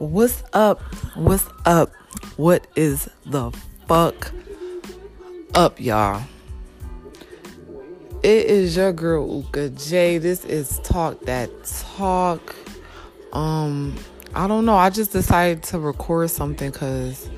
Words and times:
What's 0.00 0.42
up? 0.54 0.80
What's 1.14 1.46
up? 1.66 1.92
What 2.38 2.66
is 2.74 3.10
the 3.26 3.50
fuck 3.86 4.32
up, 5.54 5.78
y'all? 5.78 6.22
It 8.22 8.46
is 8.46 8.76
your 8.76 8.94
girl 8.94 9.42
Uka 9.44 9.68
J. 9.68 10.16
This 10.16 10.46
is 10.46 10.78
Talk 10.84 11.20
That 11.26 11.50
Talk. 11.64 12.56
Um, 13.34 13.94
I 14.34 14.48
don't 14.48 14.64
know. 14.64 14.74
I 14.74 14.88
just 14.88 15.12
decided 15.12 15.64
to 15.64 15.78
record 15.78 16.30
something 16.30 16.70
because 16.70 17.28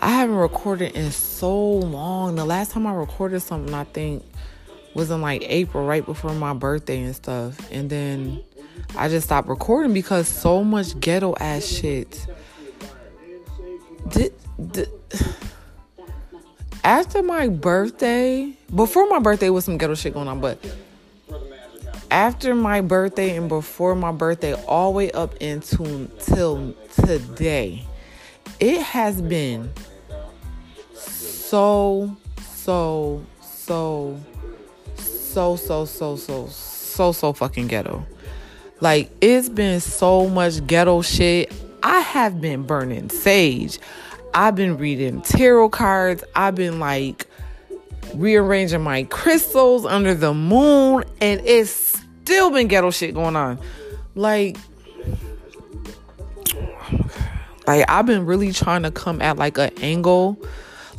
I 0.00 0.10
haven't 0.10 0.36
recorded 0.36 0.94
in 0.94 1.10
so 1.10 1.58
long. 1.58 2.34
The 2.34 2.44
last 2.44 2.72
time 2.72 2.86
I 2.86 2.92
recorded 2.92 3.40
something, 3.40 3.72
I 3.72 3.84
think, 3.84 4.26
was 4.92 5.10
in 5.10 5.22
like 5.22 5.42
April, 5.46 5.86
right 5.86 6.04
before 6.04 6.34
my 6.34 6.52
birthday 6.52 7.00
and 7.00 7.16
stuff. 7.16 7.58
And 7.72 7.88
then 7.88 8.42
I 8.96 9.08
just 9.08 9.26
stopped 9.26 9.48
recording 9.48 9.92
because 9.92 10.28
so 10.28 10.64
much 10.64 10.98
ghetto 10.98 11.34
ass 11.38 11.64
shit. 11.64 12.26
Did, 14.08 14.32
did, 14.72 14.88
after 16.84 17.22
my 17.22 17.48
birthday, 17.48 18.56
before 18.74 19.08
my 19.08 19.18
birthday 19.18 19.50
was 19.50 19.64
some 19.64 19.78
ghetto 19.78 19.94
shit 19.94 20.14
going 20.14 20.28
on, 20.28 20.40
but 20.40 20.58
after 22.10 22.54
my 22.54 22.80
birthday 22.80 23.36
and 23.36 23.48
before 23.48 23.94
my 23.94 24.12
birthday, 24.12 24.54
all 24.64 24.92
the 24.92 24.96
way 24.96 25.10
up 25.12 25.34
into 25.36 26.10
till 26.18 26.74
today, 27.02 27.86
it 28.60 28.82
has 28.82 29.20
been 29.20 29.70
so, 30.94 32.16
so, 32.42 33.24
so, 33.42 34.18
so, 34.96 35.56
so, 35.56 35.84
so, 35.84 36.16
so, 36.16 36.46
so, 36.48 37.12
so 37.12 37.32
fucking 37.32 37.66
ghetto. 37.66 38.06
Like, 38.80 39.10
it's 39.20 39.48
been 39.48 39.80
so 39.80 40.28
much 40.28 40.64
ghetto 40.66 41.02
shit. 41.02 41.52
I 41.82 42.00
have 42.00 42.40
been 42.40 42.62
burning 42.62 43.10
sage. 43.10 43.78
I've 44.34 44.54
been 44.54 44.76
reading 44.76 45.22
tarot 45.22 45.70
cards. 45.70 46.22
I've 46.34 46.54
been 46.54 46.78
like 46.78 47.26
rearranging 48.14 48.82
my 48.82 49.04
crystals 49.04 49.84
under 49.84 50.14
the 50.14 50.34
moon. 50.34 51.04
And 51.20 51.40
it's 51.44 51.98
still 52.22 52.50
been 52.50 52.68
ghetto 52.68 52.90
shit 52.90 53.14
going 53.14 53.36
on. 53.36 53.58
Like, 54.14 54.56
like 57.66 57.88
I've 57.88 58.06
been 58.06 58.26
really 58.26 58.52
trying 58.52 58.82
to 58.82 58.90
come 58.90 59.20
at 59.20 59.36
like 59.36 59.58
an 59.58 59.70
angle. 59.80 60.38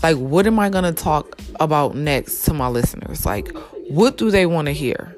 Like, 0.03 0.17
what 0.17 0.47
am 0.47 0.59
I 0.59 0.69
gonna 0.69 0.93
talk 0.93 1.39
about 1.59 1.95
next 1.95 2.43
to 2.43 2.53
my 2.53 2.67
listeners? 2.67 3.25
Like, 3.25 3.55
what 3.89 4.17
do 4.17 4.31
they 4.31 4.45
want 4.45 4.67
to 4.67 4.73
hear? 4.73 5.15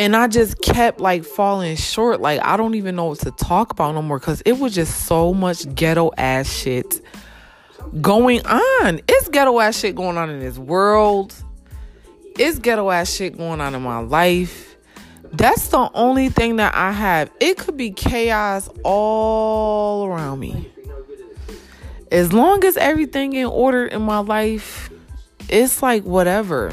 And 0.00 0.16
I 0.16 0.28
just 0.28 0.62
kept 0.62 0.98
like 0.98 1.24
falling 1.24 1.76
short. 1.76 2.22
Like 2.22 2.40
I 2.42 2.56
don't 2.56 2.74
even 2.74 2.96
know 2.96 3.04
what 3.04 3.18
to 3.20 3.30
talk 3.32 3.70
about 3.70 3.94
no 3.94 4.00
more 4.00 4.18
because 4.18 4.40
it 4.46 4.52
was 4.58 4.74
just 4.74 5.04
so 5.04 5.34
much 5.34 5.72
ghetto 5.74 6.10
ass 6.16 6.50
shit 6.50 7.02
going 8.00 8.40
on. 8.46 9.02
It's 9.06 9.28
ghetto 9.28 9.60
ass 9.60 9.78
shit 9.78 9.94
going 9.94 10.16
on 10.16 10.30
in 10.30 10.40
this 10.40 10.56
world. 10.56 11.34
It's 12.38 12.58
ghetto 12.58 12.88
ass 12.88 13.12
shit 13.12 13.36
going 13.36 13.60
on 13.60 13.74
in 13.74 13.82
my 13.82 13.98
life. 13.98 14.74
That's 15.34 15.68
the 15.68 15.90
only 15.92 16.30
thing 16.30 16.56
that 16.56 16.74
I 16.74 16.92
have. 16.92 17.30
It 17.38 17.58
could 17.58 17.76
be 17.76 17.90
chaos 17.90 18.70
all 18.82 20.06
around 20.06 20.40
me. 20.40 20.72
As 22.10 22.32
long 22.32 22.64
as 22.64 22.78
everything 22.78 23.34
in 23.34 23.46
order 23.46 23.84
in 23.84 24.00
my 24.00 24.20
life, 24.20 24.88
it's 25.50 25.82
like 25.82 26.04
whatever 26.04 26.72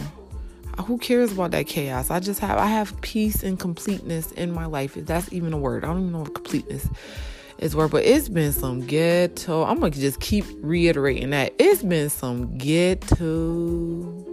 who 0.85 0.97
cares 0.97 1.31
about 1.31 1.51
that 1.51 1.67
chaos? 1.67 2.09
I 2.09 2.19
just 2.19 2.39
have 2.39 2.57
I 2.57 2.67
have 2.67 2.99
peace 3.01 3.43
and 3.43 3.59
completeness 3.59 4.31
in 4.33 4.51
my 4.51 4.65
life. 4.65 4.97
If 4.97 5.05
that's 5.05 5.31
even 5.33 5.53
a 5.53 5.57
word. 5.57 5.83
I 5.83 5.87
don't 5.87 5.99
even 5.99 6.11
know 6.11 6.23
if 6.23 6.33
completeness 6.33 6.87
is 7.57 7.75
word, 7.75 7.91
but 7.91 8.05
it's 8.05 8.29
been 8.29 8.51
some 8.51 8.85
ghetto. 8.85 9.63
I'm 9.63 9.79
gonna 9.79 9.91
just 9.91 10.19
keep 10.19 10.45
reiterating 10.57 11.31
that. 11.31 11.53
It's 11.57 11.83
been 11.83 12.09
some 12.09 12.57
ghetto. 12.57 14.25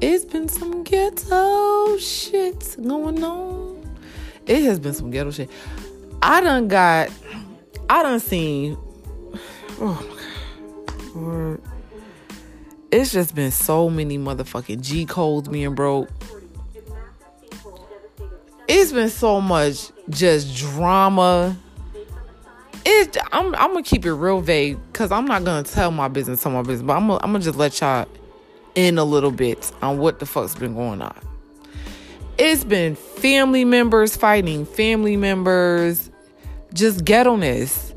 It's 0.00 0.24
been 0.24 0.48
some 0.48 0.82
ghetto 0.82 1.98
shit 1.98 2.76
going 2.82 3.22
on. 3.22 3.96
It 4.46 4.62
has 4.64 4.80
been 4.80 4.94
some 4.94 5.10
ghetto 5.10 5.30
shit. 5.30 5.50
I 6.22 6.40
done 6.40 6.68
got 6.68 7.10
I 7.88 8.02
done 8.02 8.20
seen 8.20 8.76
oh 9.80 10.16
my 11.14 11.58
god 11.58 11.69
it's 12.92 13.12
just 13.12 13.34
been 13.34 13.50
so 13.50 13.88
many 13.88 14.18
motherfucking 14.18 14.80
G 14.80 15.06
codes 15.06 15.48
being 15.48 15.74
broke. 15.74 16.08
It's 18.68 18.92
been 18.92 19.08
so 19.08 19.40
much 19.40 19.90
just 20.08 20.56
drama. 20.56 21.56
It 22.84 23.16
I'm 23.32 23.54
I'm 23.56 23.72
gonna 23.72 23.82
keep 23.82 24.06
it 24.06 24.12
real 24.12 24.40
vague 24.40 24.78
because 24.92 25.12
I'm 25.12 25.26
not 25.26 25.44
gonna 25.44 25.62
tell 25.62 25.90
my 25.90 26.08
business, 26.08 26.42
tell 26.42 26.52
my 26.52 26.62
business, 26.62 26.82
but 26.82 26.94
I'm 26.96 27.08
gonna, 27.08 27.20
I'm 27.22 27.32
gonna 27.32 27.44
just 27.44 27.58
let 27.58 27.80
y'all 27.80 28.06
in 28.74 28.98
a 28.98 29.04
little 29.04 29.32
bit 29.32 29.70
on 29.82 29.98
what 29.98 30.18
the 30.18 30.26
fuck's 30.26 30.54
been 30.54 30.74
going 30.74 31.02
on. 31.02 31.16
It's 32.38 32.64
been 32.64 32.94
family 32.94 33.64
members 33.64 34.16
fighting 34.16 34.64
family 34.64 35.16
members, 35.16 36.10
just 36.72 37.04
ghetto-ness. 37.04 37.92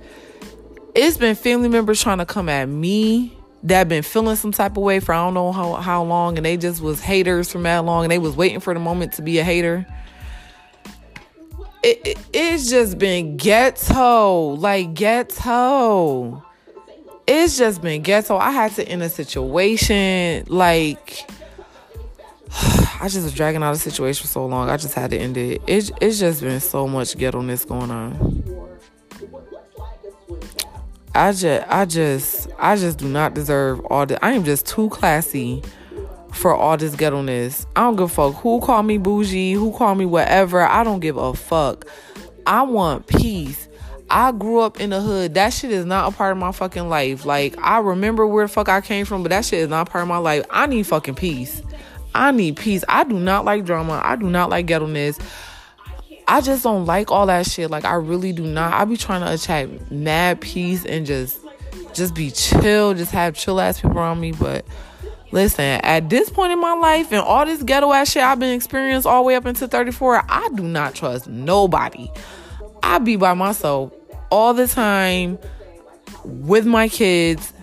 It's 0.95 1.17
been 1.17 1.35
family 1.35 1.69
members 1.69 2.01
trying 2.01 2.17
to 2.17 2.25
come 2.25 2.49
at 2.49 2.67
me 2.67 3.37
that 3.63 3.87
been 3.87 4.03
feeling 4.03 4.35
some 4.35 4.51
type 4.51 4.71
of 4.71 4.83
way 4.83 4.99
for 4.99 5.13
I 5.13 5.23
don't 5.23 5.33
know 5.33 5.51
how, 5.51 5.75
how 5.75 6.03
long 6.03 6.37
and 6.37 6.45
they 6.45 6.57
just 6.57 6.81
was 6.81 6.99
haters 6.99 7.51
from 7.51 7.63
that 7.63 7.85
long 7.85 8.03
and 8.03 8.11
they 8.11 8.19
was 8.19 8.35
waiting 8.35 8.59
for 8.59 8.73
the 8.73 8.79
moment 8.79 9.13
to 9.13 9.21
be 9.21 9.39
a 9.39 9.43
hater. 9.43 9.85
It, 11.81 12.01
it, 12.05 12.17
it's 12.31 12.69
just 12.69 12.97
been 12.97 13.37
ghetto, 13.37 14.55
like 14.55 14.93
ghetto. 14.93 16.43
It's 17.25 17.57
just 17.57 17.81
been 17.81 18.01
ghetto. 18.01 18.37
I 18.37 18.51
had 18.51 18.73
to 18.75 18.87
end 18.87 19.01
a 19.01 19.09
situation 19.09 20.45
like 20.47 21.29
I 23.01 23.07
just 23.09 23.23
was 23.23 23.33
dragging 23.33 23.63
out 23.63 23.73
a 23.73 23.77
situation 23.77 24.21
for 24.21 24.27
so 24.27 24.45
long. 24.45 24.69
I 24.69 24.77
just 24.77 24.93
had 24.93 25.11
to 25.11 25.17
end 25.17 25.37
it. 25.37 25.61
It 25.67 25.91
it's 26.01 26.19
just 26.19 26.41
been 26.41 26.59
so 26.59 26.87
much 26.87 27.17
ghetto-ness 27.17 27.65
going 27.65 27.91
on. 27.91 28.43
I 31.15 31.31
just, 31.31 31.67
I 31.69 31.85
just, 31.85 32.47
I 32.57 32.75
just 32.75 32.97
do 32.97 33.07
not 33.07 33.33
deserve 33.33 33.79
all 33.85 34.05
this. 34.05 34.17
I 34.21 34.33
am 34.33 34.43
just 34.43 34.65
too 34.65 34.89
classy 34.89 35.61
for 36.33 36.55
all 36.55 36.75
this 36.75 36.95
ghetto-ness. 36.95 37.67
I 37.75 37.81
don't 37.81 37.95
give 37.95 38.05
a 38.05 38.09
fuck 38.09 38.35
who 38.41 38.59
call 38.61 38.81
me 38.81 38.97
bougie, 38.97 39.53
who 39.53 39.71
call 39.71 39.93
me 39.93 40.05
whatever. 40.05 40.61
I 40.61 40.83
don't 40.83 40.99
give 40.99 41.17
a 41.17 41.33
fuck. 41.33 41.85
I 42.47 42.63
want 42.63 43.07
peace. 43.07 43.67
I 44.09 44.31
grew 44.31 44.59
up 44.59 44.79
in 44.79 44.89
the 44.89 45.01
hood. 45.01 45.35
That 45.35 45.53
shit 45.53 45.71
is 45.71 45.85
not 45.85 46.11
a 46.11 46.15
part 46.15 46.31
of 46.31 46.37
my 46.37 46.51
fucking 46.51 46.89
life. 46.89 47.25
Like 47.25 47.57
I 47.59 47.79
remember 47.79 48.27
where 48.27 48.45
the 48.45 48.51
fuck 48.51 48.69
I 48.69 48.81
came 48.81 49.05
from, 49.05 49.23
but 49.23 49.29
that 49.29 49.45
shit 49.45 49.59
is 49.59 49.69
not 49.69 49.89
part 49.89 50.01
of 50.01 50.07
my 50.07 50.17
life. 50.17 50.45
I 50.49 50.65
need 50.65 50.83
fucking 50.87 51.15
peace. 51.15 51.61
I 52.15 52.31
need 52.31 52.57
peace. 52.57 52.83
I 52.89 53.03
do 53.05 53.19
not 53.19 53.45
like 53.45 53.65
drama. 53.65 54.01
I 54.03 54.15
do 54.15 54.29
not 54.29 54.49
like 54.49 54.65
ghetto-ness. 54.65 55.19
I 56.33 56.41
just 56.41 56.63
don't 56.63 56.87
like 56.87 57.11
all 57.11 57.27
that 57.27 57.45
shit. 57.45 57.69
Like 57.69 57.85
I 57.85 57.93
really 57.93 58.33
do 58.33 58.43
not. 58.43 58.73
I 58.73 58.85
be 58.85 58.97
trying 58.97 59.21
to 59.21 59.31
attract 59.31 59.91
mad 59.91 60.41
peace 60.41 60.83
and 60.83 61.05
just 61.05 61.39
just 61.93 62.15
be 62.15 62.31
chill, 62.31 62.95
just 62.95 63.11
have 63.11 63.35
chill 63.35 63.61
ass 63.61 63.79
people 63.79 63.99
around 63.99 64.19
me. 64.19 64.31
But 64.31 64.65
listen, 65.31 65.63
at 65.63 66.09
this 66.09 66.31
point 66.31 66.51
in 66.51 66.59
my 66.59 66.73
life 66.73 67.11
and 67.11 67.21
all 67.21 67.45
this 67.45 67.61
ghetto 67.61 67.91
ass 67.93 68.09
shit 68.09 68.23
I've 68.23 68.39
been 68.39 68.55
experienced 68.55 69.05
all 69.05 69.21
the 69.21 69.27
way 69.27 69.35
up 69.35 69.45
into 69.45 69.67
34, 69.67 70.23
I 70.27 70.49
do 70.55 70.63
not 70.63 70.95
trust 70.95 71.27
nobody. 71.27 72.09
I 72.81 72.97
be 72.97 73.15
by 73.15 73.35
myself 73.35 73.93
all 74.31 74.55
the 74.55 74.65
time 74.65 75.37
with 76.23 76.65
my 76.65 76.89
kids. 76.89 77.53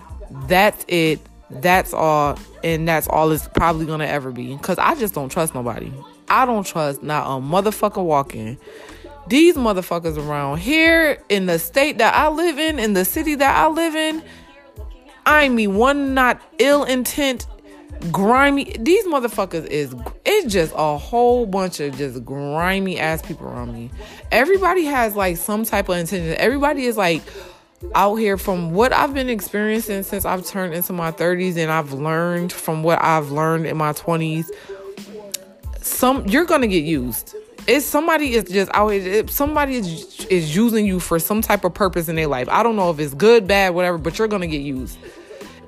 That's 0.47 0.85
it. 0.87 1.19
That's 1.49 1.93
all. 1.93 2.39
And 2.63 2.87
that's 2.87 3.09
all 3.09 3.33
it's 3.33 3.49
probably 3.49 3.85
gonna 3.85 4.05
ever 4.05 4.31
be. 4.31 4.57
Cause 4.59 4.77
I 4.77 4.95
just 4.95 5.13
don't 5.13 5.27
trust 5.27 5.53
nobody. 5.53 5.91
I 6.31 6.45
don't 6.45 6.65
trust 6.65 7.03
not 7.03 7.25
a 7.25 7.41
motherfucker 7.41 8.01
walking. 8.01 8.57
These 9.27 9.55
motherfuckers 9.55 10.17
around 10.17 10.59
here 10.59 11.21
in 11.27 11.45
the 11.45 11.59
state 11.59 11.97
that 11.97 12.15
I 12.15 12.29
live 12.29 12.57
in, 12.57 12.79
in 12.79 12.93
the 12.93 13.03
city 13.03 13.35
that 13.35 13.55
I 13.55 13.67
live 13.67 13.95
in, 13.95 14.23
I 15.25 15.49
mean 15.49 15.75
one 15.75 16.13
not 16.13 16.41
ill 16.57 16.85
intent, 16.85 17.47
grimy. 18.13 18.75
These 18.79 19.05
motherfuckers 19.07 19.65
is 19.67 19.93
it's 20.25 20.51
just 20.51 20.73
a 20.77 20.97
whole 20.97 21.45
bunch 21.45 21.81
of 21.81 21.97
just 21.97 22.23
grimy 22.23 22.97
ass 22.97 23.21
people 23.21 23.47
around 23.47 23.73
me. 23.73 23.91
Everybody 24.31 24.85
has 24.85 25.17
like 25.17 25.35
some 25.35 25.65
type 25.65 25.89
of 25.89 25.97
intention. 25.97 26.33
Everybody 26.37 26.85
is 26.85 26.95
like 26.95 27.23
out 27.93 28.15
here 28.15 28.37
from 28.37 28.71
what 28.71 28.93
I've 28.93 29.13
been 29.13 29.29
experiencing 29.29 30.03
since 30.03 30.23
I've 30.23 30.45
turned 30.45 30.73
into 30.73 30.93
my 30.93 31.11
30s 31.11 31.57
and 31.57 31.69
I've 31.69 31.91
learned 31.91 32.53
from 32.53 32.83
what 32.83 33.03
I've 33.03 33.31
learned 33.31 33.65
in 33.65 33.75
my 33.75 33.91
20s 33.91 34.49
some 35.81 36.25
you're 36.27 36.45
gonna 36.45 36.67
get 36.67 36.83
used. 36.83 37.35
If 37.67 37.83
somebody 37.83 38.33
is 38.33 38.45
just 38.45 38.73
here, 38.75 38.91
if 38.91 39.29
somebody 39.29 39.75
is 39.75 40.25
is 40.25 40.55
using 40.55 40.85
you 40.85 40.99
for 40.99 41.19
some 41.19 41.41
type 41.41 41.63
of 41.63 41.73
purpose 41.73 42.07
in 42.09 42.15
their 42.15 42.27
life. 42.27 42.47
I 42.49 42.63
don't 42.63 42.75
know 42.75 42.89
if 42.91 42.99
it's 42.99 43.13
good, 43.13 43.47
bad, 43.47 43.73
whatever, 43.73 43.97
but 43.97 44.17
you're 44.17 44.27
gonna 44.27 44.47
get 44.47 44.61
used. 44.61 44.97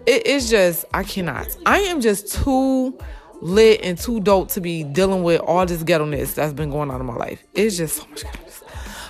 It's 0.06 0.50
just 0.50 0.86
I 0.94 1.04
cannot. 1.04 1.48
I 1.66 1.80
am 1.80 2.02
just 2.02 2.34
too 2.34 2.98
lit 3.42 3.82
and 3.84 3.98
too 3.98 4.20
dope 4.20 4.50
to 4.50 4.62
be 4.62 4.84
dealing 4.84 5.24
with 5.24 5.42
all 5.42 5.66
this 5.66 5.84
ghetto-ness 5.84 6.34
that's 6.34 6.54
been 6.54 6.70
going 6.70 6.90
on 6.92 7.00
in 7.00 7.06
my 7.06 7.16
life. 7.16 7.44
It's 7.54 7.78
just 7.78 7.98
so 7.98 8.08
much 8.08 8.24
ghetto-ness. 8.24 8.64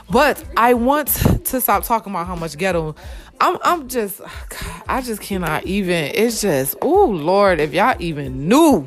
But 0.10 0.44
I 0.58 0.74
want 0.74 1.08
to 1.46 1.62
stop 1.62 1.84
talking 1.84 2.12
about 2.12 2.28
how 2.28 2.36
much 2.36 2.58
ghetto. 2.58 2.96
I'm 3.40 3.58
I'm 3.64 3.88
just 3.88 4.22
I 4.88 5.02
just 5.02 5.22
cannot 5.22 5.66
even. 5.66 6.12
It's 6.14 6.42
just 6.42 6.76
oh 6.82 7.06
Lord, 7.06 7.60
if 7.60 7.74
y'all 7.74 7.96
even 8.00 8.48
knew, 8.48 8.86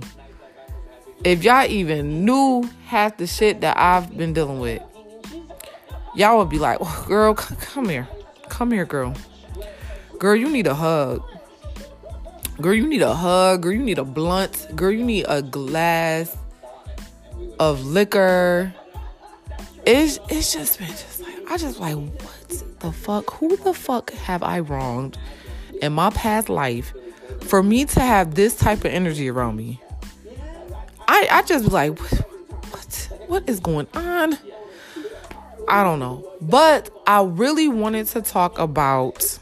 if 1.25 1.45
y'all 1.45 1.67
even 1.67 2.25
knew 2.25 2.69
half 2.87 3.17
the 3.17 3.27
shit 3.27 3.61
that 3.63 3.77
I've 3.77 4.17
been 4.17 4.33
dealing 4.33 4.61
with, 4.61 4.83
y'all 6.15 6.39
would 6.39 6.49
be 6.49 6.59
like, 6.59 6.79
oh, 6.81 7.05
girl, 7.09 7.35
come 7.35 7.89
here, 7.89 8.09
come 8.49 8.71
here, 8.71 8.85
girl, 8.85 9.15
girl, 10.19 10.37
you 10.37 10.49
need 10.49 10.67
a 10.67 10.75
hug. 10.75 11.23
Girl, 12.61 12.73
you 12.73 12.87
need 12.87 13.03
a 13.03 13.15
hug. 13.15 13.63
Girl, 13.63 13.73
you 13.73 13.83
need 13.83 13.99
a 13.99 14.05
blunt. 14.05 14.67
Girl, 14.75 14.91
you 14.91 15.05
need 15.05 15.27
a 15.29 15.43
glass 15.43 16.35
of 17.59 17.85
liquor. 17.85 18.73
It's 19.85 20.19
it's 20.31 20.55
just 20.55 20.79
been 20.79 20.89
just 20.89 21.21
like 21.21 21.51
I 21.51 21.59
just 21.59 21.79
like 21.79 21.97
what 21.97 22.65
the 22.81 22.93
fuck? 22.93 23.31
Who 23.35 23.57
the 23.59 23.75
fuck 23.75 24.11
have 24.13 24.43
I 24.43 24.61
wronged 24.61 25.19
in 25.83 25.93
my 25.93 26.11
past 26.11 26.49
life 26.49 26.95
for 27.43 27.63
me 27.63 27.85
to 27.85 28.01
have 28.01 28.35
this 28.35 28.57
type 28.57 28.81
of 28.81 28.87
energy 28.87 29.29
around 29.29 29.57
me? 29.57 29.81
I 31.09 31.29
I 31.31 31.43
just 31.43 31.65
was 31.65 31.73
like 31.73 31.99
what 31.99 32.13
what, 32.71 33.09
what 33.27 33.49
is 33.49 33.61
going 33.61 33.87
on? 33.95 34.39
I 35.69 35.83
don't 35.83 35.99
know. 35.99 36.29
But 36.41 36.91
I 37.07 37.23
really 37.23 37.69
wanted 37.69 38.07
to 38.09 38.23
talk 38.23 38.59
about 38.59 39.39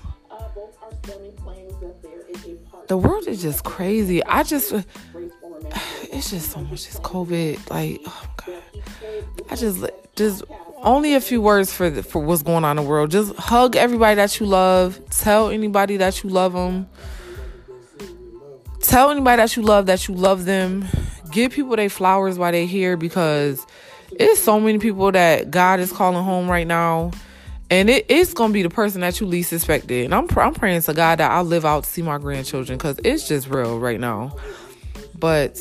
the 2.89 2.99
world 2.99 3.27
is 3.27 3.43
just 3.43 3.65
crazy. 3.65 4.25
I 4.25 4.43
just, 4.43 4.73
it's 4.73 6.31
just 6.31 6.51
so 6.53 6.61
much. 6.61 6.87
It's 6.87 7.01
COVID. 7.01 7.71
Like, 7.71 8.01
oh 8.07 8.27
god. 8.37 8.63
I 9.51 9.57
just, 9.57 9.85
just 10.17 10.45
only 10.77 11.15
a 11.15 11.21
few 11.21 11.41
words 11.41 11.73
for 11.73 11.89
the, 11.89 12.03
for 12.03 12.21
what's 12.23 12.43
going 12.43 12.65
on 12.65 12.79
in 12.79 12.85
the 12.85 12.89
world. 12.89 13.11
Just 13.11 13.35
hug 13.37 13.77
everybody 13.77 14.17
that 14.17 14.39
you 14.39 14.47
love. 14.47 15.01
Tell 15.11 15.49
anybody 15.51 15.97
that 15.97 16.23
you 16.23 16.31
love 16.31 16.53
them. 16.53 16.89
Tell 18.81 19.11
anybody 19.11 19.39
that 19.39 19.57
you 19.57 19.63
love 19.63 19.87
that 19.87 20.09
you 20.09 20.15
love 20.15 20.45
them. 20.45 20.85
Give 21.35 21.51
people 21.51 21.75
their 21.75 21.91
flowers 21.91 22.39
while 22.39 22.53
they're 22.53 22.65
here 22.65 22.97
because 22.97 23.67
it's 24.13 24.41
so 24.41 24.61
many 24.61 24.79
people 24.79 25.11
that 25.13 25.51
God 25.51 25.81
is 25.81 25.91
calling 25.91 26.23
home 26.23 26.49
right 26.49 26.67
now 26.67 27.11
and 27.71 27.91
it, 27.91 28.07
it's 28.09 28.35
gonna 28.35 28.53
be 28.53 28.63
the 28.63 28.71
person 28.71 29.01
that 29.01 29.21
you 29.21 29.27
least 29.27 29.53
expected. 29.53 30.05
And 30.05 30.15
I'm 30.15 30.29
I'm 30.39 30.55
praying 30.55 30.83
to 30.83 30.95
God 30.95 31.19
that 31.19 31.31
I'll 31.31 31.45
live 31.45 31.65
out 31.65 31.83
to 31.85 31.91
see 31.91 32.03
my 32.03 32.19
grandchildren 32.19 32.79
because 32.79 33.01
it's 33.03 33.27
just 33.27 33.49
real 33.49 33.81
right 33.81 33.99
now. 33.99 34.37
But 35.19 35.61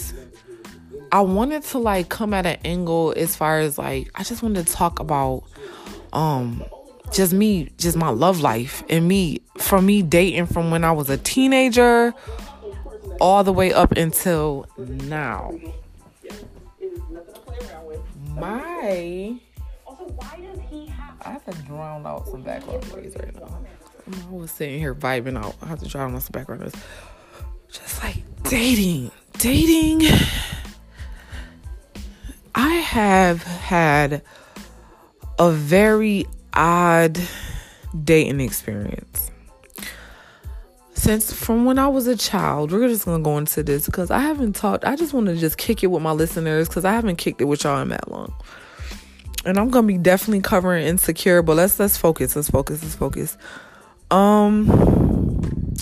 I 1.11 1.21
wanted 1.21 1.63
to 1.63 1.79
like 1.79 2.09
come 2.09 2.33
at 2.35 2.45
an 2.45 2.59
angle 2.63 3.15
as 3.17 3.35
far 3.35 3.59
as 3.59 3.79
like 3.79 4.11
I 4.15 4.23
just 4.23 4.43
wanted 4.43 4.67
to 4.67 4.73
talk 4.73 4.99
about 4.99 5.43
um 6.11 6.63
just 7.11 7.33
me, 7.33 7.71
just 7.77 7.95
my 7.95 8.09
love 8.09 8.41
life 8.41 8.83
and 8.89 9.07
me 9.07 9.41
from 9.57 9.85
me 9.85 10.01
dating 10.01 10.47
from 10.47 10.71
when 10.71 10.83
I 10.83 10.91
was 10.91 11.09
a 11.09 11.17
teenager 11.17 12.13
all 13.19 13.43
the 13.43 13.53
way 13.53 13.73
up 13.73 13.91
until 13.93 14.65
now. 14.77 15.57
My 18.35 19.39
I 21.25 21.29
have 21.29 21.45
to 21.45 21.53
drown 21.63 22.05
out 22.05 22.27
some 22.27 22.41
background 22.41 22.91
noise 22.93 23.15
right 23.17 23.33
now. 23.35 23.59
I 24.07 24.31
was 24.31 24.51
sitting 24.51 24.79
here 24.79 24.93
vibing 24.93 25.37
out. 25.37 25.55
I 25.61 25.67
have 25.67 25.79
to 25.79 25.87
drown 25.87 26.13
out 26.13 26.21
some 26.23 26.31
background 26.31 26.61
noise. 26.61 26.73
Just 27.71 28.03
like 28.03 28.17
dating. 28.43 29.11
Dating. 29.37 30.01
I 32.55 32.73
have 32.73 33.41
had 33.43 34.21
a 35.39 35.51
very 35.51 36.27
odd 36.53 37.19
dating 38.03 38.41
experience. 38.41 39.31
Since 41.03 41.33
from 41.33 41.65
when 41.65 41.79
I 41.79 41.89
was 41.89 42.07
a 42.07 42.15
child, 42.15 42.71
we're 42.71 42.87
just 42.87 43.03
gonna 43.03 43.21
go 43.21 43.37
into 43.37 43.61
this 43.61 43.85
because 43.85 44.09
I 44.09 44.19
haven't 44.19 44.55
talked. 44.55 44.85
I 44.85 44.95
just 44.95 45.13
want 45.13 45.27
to 45.27 45.35
just 45.35 45.57
kick 45.57 45.83
it 45.83 45.87
with 45.87 46.01
my 46.01 46.13
listeners 46.13 46.69
because 46.69 46.85
I 46.85 46.93
haven't 46.93 47.17
kicked 47.17 47.41
it 47.41 47.43
with 47.43 47.65
y'all 47.65 47.81
in 47.81 47.89
that 47.89 48.09
long 48.09 48.33
and 49.45 49.57
I'm 49.57 49.69
gonna 49.69 49.87
be 49.87 49.97
definitely 49.97 50.41
covering 50.41 50.85
insecure, 50.85 51.41
but 51.41 51.57
let's 51.57 51.79
let's 51.79 51.97
focus, 51.97 52.35
let's 52.35 52.49
focus, 52.49 52.81
let's 52.81 52.95
focus. 52.95 53.37
Um 54.11 55.75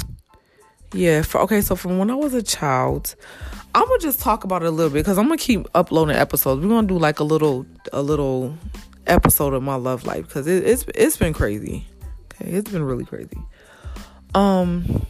yeah, 0.94 1.22
for 1.22 1.40
okay, 1.42 1.62
so 1.62 1.76
from 1.76 1.98
when 1.98 2.10
I 2.10 2.16
was 2.16 2.34
a 2.34 2.44
child, 2.44 3.16
I'm 3.76 3.88
gonna 3.88 4.00
just 4.00 4.20
talk 4.20 4.44
about 4.44 4.64
it 4.64 4.68
a 4.68 4.72
little 4.72 4.92
bit 4.92 5.00
because 5.00 5.18
I'm 5.18 5.26
gonna 5.26 5.38
keep 5.38 5.68
uploading 5.76 6.16
episodes. 6.16 6.62
We're 6.62 6.70
gonna 6.70 6.88
do 6.88 6.98
like 6.98 7.20
a 7.20 7.24
little 7.24 7.66
a 7.94 8.02
little 8.02 8.58
episode 9.08 9.54
of 9.54 9.64
my 9.64 9.76
love 9.76 10.06
life 10.06 10.28
because 10.28 10.48
it, 10.48 10.66
it's 10.66 10.86
it's 10.96 11.18
been 11.18 11.34
crazy. 11.34 11.86
Okay, 12.34 12.52
it's 12.52 12.72
been 12.72 12.84
really 12.84 13.06
crazy. 13.06 13.38
Um 14.34 15.06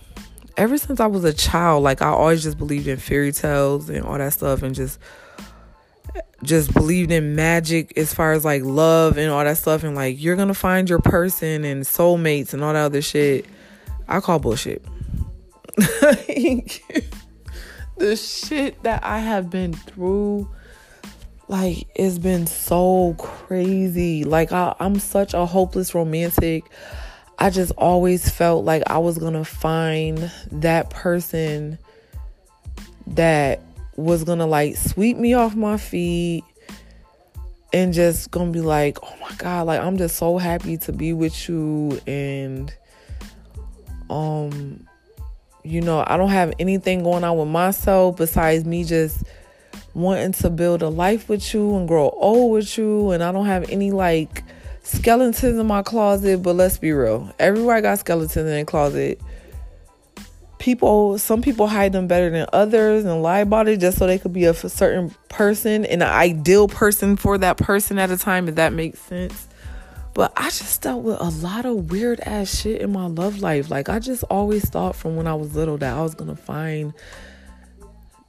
ever 0.58 0.78
since 0.78 1.00
I 1.00 1.08
was 1.08 1.24
a 1.24 1.34
child, 1.34 1.84
like 1.84 2.02
I 2.02 2.10
always 2.10 2.44
just 2.44 2.58
believed 2.58 2.88
in 2.88 2.98
fairy 2.98 3.32
tales 3.32 3.90
and 3.90 4.06
all 4.06 4.18
that 4.18 4.34
stuff 4.34 4.64
and 4.64 4.76
just 4.76 5.00
just 6.44 6.74
believed 6.74 7.12
in 7.12 7.36
magic 7.36 7.98
as 7.98 8.14
far 8.14 8.34
as 8.34 8.44
like 8.44 8.64
love 8.64 9.18
and 9.18 9.32
all 9.32 9.44
that 9.44 9.58
stuff 9.58 9.84
and 9.84 9.96
like 9.96 10.22
you're 10.22 10.36
gonna 10.36 10.54
find 10.54 10.90
your 10.90 11.00
person 11.00 11.64
and 11.64 11.84
soulmates 11.84 12.54
and 12.54 12.64
all 12.64 12.74
that 12.74 12.86
other 12.86 13.02
shit. 13.02 13.46
I 14.08 14.20
call 14.20 14.40
bullshit. 14.40 14.84
The 18.02 18.16
shit 18.16 18.82
that 18.82 19.04
i 19.04 19.20
have 19.20 19.52
been 19.52 19.74
through 19.74 20.50
like 21.48 21.86
it's 21.94 22.18
been 22.18 22.48
so 22.48 23.14
crazy. 23.20 24.24
Like 24.24 24.52
I, 24.52 24.76
i'm 24.80 24.98
such 24.98 25.36
a 25.36 25.46
hopeless 25.46 25.94
romantic 25.94 26.64
i 27.42 27.50
just 27.50 27.72
always 27.78 28.30
felt 28.30 28.64
like 28.64 28.82
i 28.88 28.98
was 28.98 29.18
gonna 29.18 29.44
find 29.44 30.32
that 30.52 30.90
person 30.90 31.78
that 33.08 33.62
was 33.98 34.24
gonna 34.24 34.48
like 34.48 34.76
sweep 34.78 35.18
me 35.18 35.34
off 35.34 35.56
my 35.56 35.78
feet 35.78 36.44
and 37.74 37.94
just 37.94 38.32
gonna 38.32 38.52
be 38.52 38.62
like, 38.62 38.98
oh 39.04 39.16
my 39.22 39.34
god, 39.38 39.68
like 39.68 39.80
I'm 39.80 39.98
just 39.98 40.18
so 40.18 40.38
happy 40.38 40.78
to 40.80 40.92
be 40.92 41.14
with 41.14 41.48
you. 41.48 42.00
And 42.08 42.74
um 44.10 44.88
you 45.64 45.80
know, 45.80 46.04
I 46.06 46.18
don't 46.18 46.30
have 46.30 46.54
anything 46.60 47.04
going 47.04 47.24
on 47.24 47.38
with 47.38 47.48
myself 47.48 48.18
besides 48.18 48.66
me 48.66 48.84
just 48.84 49.24
wanting 49.94 50.32
to 50.32 50.50
build 50.50 50.82
a 50.82 50.90
life 50.90 51.30
with 51.30 51.54
you 51.54 51.76
and 51.78 51.88
grow 51.88 52.10
old 52.10 52.52
with 52.52 52.78
you. 52.78 53.12
And 53.12 53.24
I 53.24 53.32
don't 53.32 53.46
have 53.46 53.70
any 53.70 53.92
like 53.92 54.44
skeletons 54.92 55.44
in 55.44 55.66
my 55.66 55.82
closet, 55.82 56.44
but 56.44 56.56
let's 56.56 56.78
be 56.78 56.92
real. 56.92 57.34
Everywhere 57.40 57.76
I 57.76 57.82
got 57.82 58.00
skeletons 58.00 58.38
in 58.38 58.46
their 58.46 58.66
closet 58.66 59.22
people 60.62 61.18
some 61.18 61.42
people 61.42 61.66
hide 61.66 61.92
them 61.92 62.06
better 62.06 62.30
than 62.30 62.46
others 62.54 63.04
and 63.04 63.24
lie 63.24 63.40
about 63.40 63.68
it 63.68 63.80
just 63.80 63.98
so 63.98 64.06
they 64.06 64.20
could 64.20 64.32
be 64.32 64.46
a 64.46 64.54
certain 64.54 65.10
person 65.28 65.84
and 65.86 66.04
an 66.04 66.10
ideal 66.10 66.68
person 66.68 67.18
for 67.18 67.36
that 67.36 67.58
person 67.58 67.98
at 67.98 68.12
a 68.12 68.18
time 68.18 68.48
if 68.48 68.56
that 68.56 68.72
makes 68.72 69.00
sense. 69.00 69.48
But 70.14 70.32
i 70.38 70.44
just 70.52 70.80
dealt 70.84 71.04
with 71.04 71.20
a 71.20 71.30
lot 71.30 71.66
of 71.66 71.90
weird 71.90 72.20
ass 72.20 72.62
shit 72.62 72.80
in 72.80 72.92
my 72.92 73.08
love 73.08 73.40
life. 73.40 73.72
Like 73.72 73.90
i 73.90 73.98
just 73.98 74.24
always 74.26 74.70
thought 74.70 74.96
from 74.96 75.16
when 75.16 75.26
i 75.26 75.34
was 75.34 75.56
little 75.56 75.78
that 75.80 75.98
i 75.98 76.02
was 76.02 76.14
gonna 76.14 76.36
find 76.36 76.94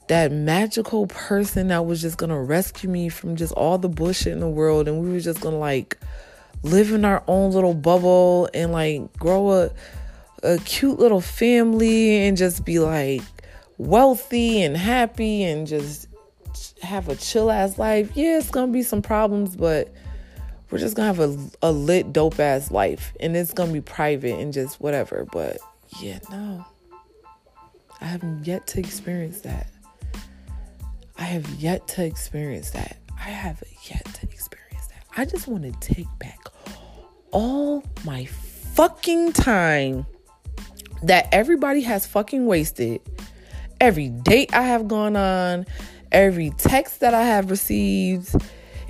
that 0.09 0.33
magical 0.33 1.07
person 1.09 1.69
that 1.69 1.85
was 1.85 2.01
just 2.01 2.17
gonna 2.17 2.43
rescue 2.43 2.89
me 2.89 3.11
from 3.11 3.37
just 3.37 3.53
all 3.53 3.77
the 3.77 3.91
bullshit 3.91 4.33
in 4.33 4.41
the 4.41 4.49
world. 4.49 4.89
And 4.89 5.03
we 5.03 5.11
were 5.11 5.21
just 5.21 5.43
gonna 5.43 5.59
like 5.59 5.99
live 6.63 6.93
in 6.93 7.05
our 7.05 7.23
own 7.27 7.53
little 7.53 7.75
bubble 7.75 8.49
and 8.55 8.73
like 8.73 9.13
grow 9.19 9.51
a 9.53 9.71
a 10.43 10.59
cute 10.59 10.99
little 10.99 11.21
family 11.21 12.27
and 12.27 12.37
just 12.37 12.65
be 12.65 12.79
like 12.79 13.23
wealthy 13.79 14.63
and 14.63 14.77
happy 14.77 15.45
and 15.45 15.67
just 15.67 16.09
have 16.83 17.09
a 17.09 17.15
chill 17.15 17.51
ass 17.51 17.79
life. 17.79 18.11
Yeah, 18.15 18.39
it's 18.39 18.51
gonna 18.51 18.73
be 18.73 18.83
some 18.83 19.03
problems, 19.03 19.57
but 19.57 19.93
we're 20.71 20.79
just 20.79 20.97
gonna 20.97 21.15
have 21.15 21.21
a, 21.21 21.39
a 21.63 21.71
lit, 21.71 22.13
dope 22.13 22.41
ass 22.41 22.71
life 22.71 23.13
and 23.21 23.37
it's 23.37 23.53
gonna 23.53 23.73
be 23.73 23.81
private 23.81 24.39
and 24.39 24.53
just 24.53 24.81
whatever. 24.81 25.27
But 25.31 25.59
yeah, 26.01 26.19
no, 26.31 26.65
I 28.01 28.07
have 28.07 28.25
yet 28.43 28.67
to 28.69 28.81
experience 28.81 29.43
that. 29.43 29.69
I 31.19 31.25
have 31.25 31.49
yet 31.51 31.87
to 31.89 32.05
experience 32.05 32.71
that. 32.71 32.97
I 33.17 33.31
have 33.31 33.63
yet 33.85 34.05
to 34.05 34.11
experience. 34.11 34.42
I 35.17 35.27
just 35.27 35.47
want 35.47 35.65
to 35.65 35.95
take 35.95 36.09
back 36.19 36.39
all 37.33 37.85
my 38.05 38.25
fucking 38.25 39.33
time 39.33 40.07
that 41.03 41.29
everybody 41.33 41.83
has 41.83 42.07
fucking 42.07 42.47
wasted. 42.47 43.01
Every 43.81 44.09
date 44.09 44.55
I 44.55 44.63
have 44.63 44.89
gone 44.89 45.17
on, 45.17 45.67
every 46.11 46.51
text 46.51 47.01
that 47.01 47.13
I 47.13 47.25
have 47.25 47.51
received, 47.51 48.35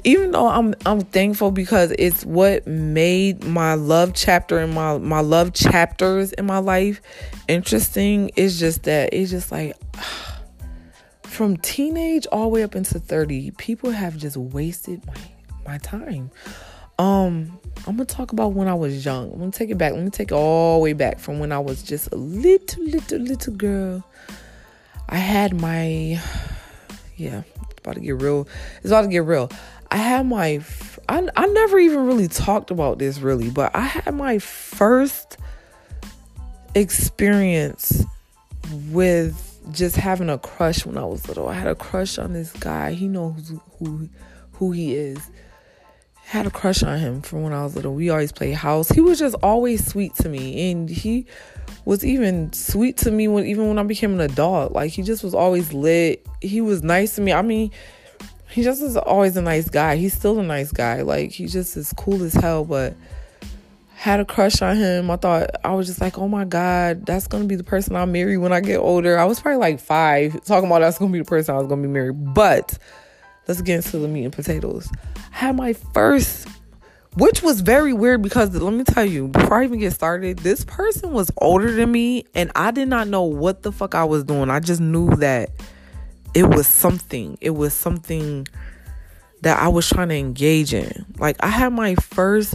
even 0.05 0.31
though 0.31 0.47
I'm 0.47 0.75
I'm 0.87 1.00
thankful 1.00 1.50
because 1.50 1.93
it's 1.99 2.25
what 2.25 2.67
made 2.67 3.45
my 3.45 3.75
love 3.75 4.12
chapter 4.14 4.59
and 4.59 4.75
my 4.75 4.99
my 4.99 5.21
love 5.21 5.55
chapters 5.55 6.33
in 6.35 6.47
my 6.47 6.59
life 6.59 7.00
interesting. 7.49 8.31
It's 8.37 8.59
just 8.59 8.85
that 8.85 9.12
it's 9.12 9.31
just 9.31 9.50
like 9.50 9.76
from 11.25 11.57
teenage 11.57 12.26
all 12.26 12.43
the 12.43 12.49
way 12.49 12.62
up 12.62 12.76
into 12.76 13.00
30, 13.00 13.52
people 13.52 13.91
have 13.91 14.17
just 14.17 14.37
wasted 14.37 15.05
my 15.07 15.14
my 15.64 15.78
time. 15.78 16.31
Um, 16.99 17.59
I'm 17.87 17.97
gonna 17.97 18.04
talk 18.04 18.33
about 18.33 18.52
when 18.52 18.69
I 18.69 18.75
was 18.75 19.04
young. 19.04 19.33
I'm 19.33 19.38
gonna 19.38 19.50
take 19.50 19.71
it 19.71 19.78
back. 19.78 19.92
Let 19.92 20.02
me 20.02 20.11
take 20.11 20.31
it 20.31 20.35
all 20.35 20.78
the 20.78 20.83
way 20.83 20.92
back 20.92 21.19
from 21.19 21.38
when 21.38 21.52
I 21.52 21.59
was 21.59 21.83
just 21.83 22.12
a 22.12 22.16
little, 22.16 22.85
little, 22.85 23.19
little 23.19 23.54
girl. 23.54 24.04
I 25.09 25.16
had 25.16 25.61
my, 25.61 26.21
yeah, 27.16 27.42
it's 27.71 27.78
about 27.81 27.95
to 27.95 28.00
get 28.00 28.21
real. 28.21 28.47
It's 28.78 28.88
about 28.88 29.02
to 29.02 29.09
get 29.09 29.25
real. 29.25 29.50
I 29.90 29.97
had 29.97 30.26
my, 30.26 30.62
I, 31.09 31.28
I 31.37 31.47
never 31.47 31.78
even 31.78 32.07
really 32.07 32.28
talked 32.28 32.71
about 32.71 32.99
this 32.99 33.19
really, 33.19 33.50
but 33.50 33.75
I 33.75 33.81
had 33.81 34.14
my 34.14 34.38
first 34.38 35.38
experience 36.75 38.04
with 38.90 39.49
just 39.73 39.97
having 39.97 40.31
a 40.31 40.38
crush 40.38 40.87
when 40.87 40.97
I 40.97 41.04
was 41.04 41.28
little. 41.28 41.49
I 41.49 41.54
had 41.54 41.66
a 41.66 41.75
crush 41.75 42.19
on 42.19 42.33
this 42.33 42.52
guy. 42.52 42.92
He 42.92 43.09
knows 43.09 43.52
who 43.78 44.09
who 44.54 44.73
he 44.73 44.95
is. 44.95 45.19
Had 46.33 46.47
a 46.47 46.51
crush 46.51 46.83
on 46.83 46.99
him 46.99 47.21
from 47.21 47.43
when 47.43 47.53
I 47.53 47.62
was 47.62 47.77
little. 47.77 47.93
We 47.93 48.09
always 48.09 48.33
play 48.33 48.53
house. 48.53 48.89
He 48.89 49.03
was 49.03 49.19
just 49.19 49.37
always 49.43 49.87
sweet 49.87 50.15
to 50.15 50.31
me, 50.31 50.71
and 50.71 50.89
he 50.89 51.27
was 51.85 52.07
even 52.07 52.55
sweet 52.55 52.97
to 52.97 53.11
me 53.11 53.29
when 53.29 53.45
even 53.45 53.69
when 53.69 53.79
I 53.79 53.83
became 53.83 54.15
an 54.15 54.21
adult. 54.23 54.73
Like 54.73 54.93
he 54.93 55.03
just 55.03 55.23
was 55.23 55.35
always 55.35 55.75
lit. 55.75 56.27
He 56.41 56.62
was 56.62 56.83
nice 56.83 57.17
to 57.17 57.21
me. 57.21 57.35
I 57.35 57.43
mean, 57.43 57.71
he 58.49 58.62
just 58.62 58.81
is 58.81 58.97
always 58.97 59.37
a 59.37 59.43
nice 59.43 59.69
guy. 59.69 59.97
He's 59.97 60.15
still 60.15 60.39
a 60.39 60.43
nice 60.43 60.73
guy. 60.73 61.03
Like 61.03 61.33
he 61.33 61.49
just 61.49 61.77
is 61.77 61.93
cool 61.99 62.23
as 62.23 62.33
hell, 62.33 62.65
but 62.65 62.97
had 63.95 64.19
a 64.19 64.25
crush 64.25 64.62
on 64.62 64.79
him. 64.79 65.11
I 65.11 65.17
thought 65.17 65.51
I 65.62 65.75
was 65.75 65.87
just 65.87 66.01
like, 66.01 66.17
oh 66.17 66.29
my 66.29 66.47
God, 66.47 67.05
that's 67.05 67.27
gonna 67.27 67.45
be 67.45 67.57
the 67.57 67.62
person 67.62 67.95
I'll 67.95 68.07
marry 68.07 68.39
when 68.39 68.55
I 68.55 68.61
get 68.61 68.79
older. 68.79 69.19
I 69.19 69.27
was 69.27 69.39
probably 69.39 69.59
like 69.59 69.81
five, 69.81 70.43
talking 70.47 70.67
about 70.67 70.79
that's 70.79 70.97
gonna 70.97 71.12
be 71.12 71.19
the 71.19 71.27
person 71.27 71.55
I 71.55 71.59
was 71.59 71.67
gonna 71.67 71.83
be 71.83 71.89
married. 71.89 72.33
But 72.33 72.79
let's 73.47 73.61
get 73.63 73.77
into 73.77 73.99
the 73.99 74.09
meat 74.09 74.25
and 74.25 74.33
potatoes. 74.33 74.91
I 75.33 75.37
had 75.37 75.57
my 75.57 75.73
first, 75.73 76.49
which 77.15 77.43
was 77.43 77.61
very 77.61 77.93
weird 77.93 78.23
because 78.23 78.55
let 78.55 78.73
me 78.73 78.85
tell 78.85 79.05
you, 79.05 79.29
before 79.29 79.61
I 79.61 79.65
even 79.65 79.79
get 79.79 79.93
started, 79.93 80.39
this 80.39 80.65
person 80.65 81.13
was 81.13 81.31
older 81.39 81.73
than 81.73 81.91
me, 81.91 82.27
and 82.35 82.51
I 82.55 82.71
did 82.71 82.89
not 82.89 83.09
know 83.09 83.25
what 83.25 83.63
the 83.63 83.73
fuck 83.73 83.95
I 83.95 84.05
was 84.05 84.25
doing. 84.25 84.51
I 84.51 84.61
just 84.61 84.81
knew 84.81 85.15
that 85.17 85.51
it 86.35 86.45
was 86.45 86.67
something. 86.67 87.39
It 87.41 87.51
was 87.51 87.75
something 87.75 88.47
that 89.43 89.59
I 89.59 89.69
was 89.69 89.89
trying 89.89 90.09
to 90.09 90.17
engage 90.17 90.73
in. 90.73 91.05
Like 91.19 91.37
I 91.41 91.49
had 91.49 91.73
my 91.73 91.95
first 91.97 92.55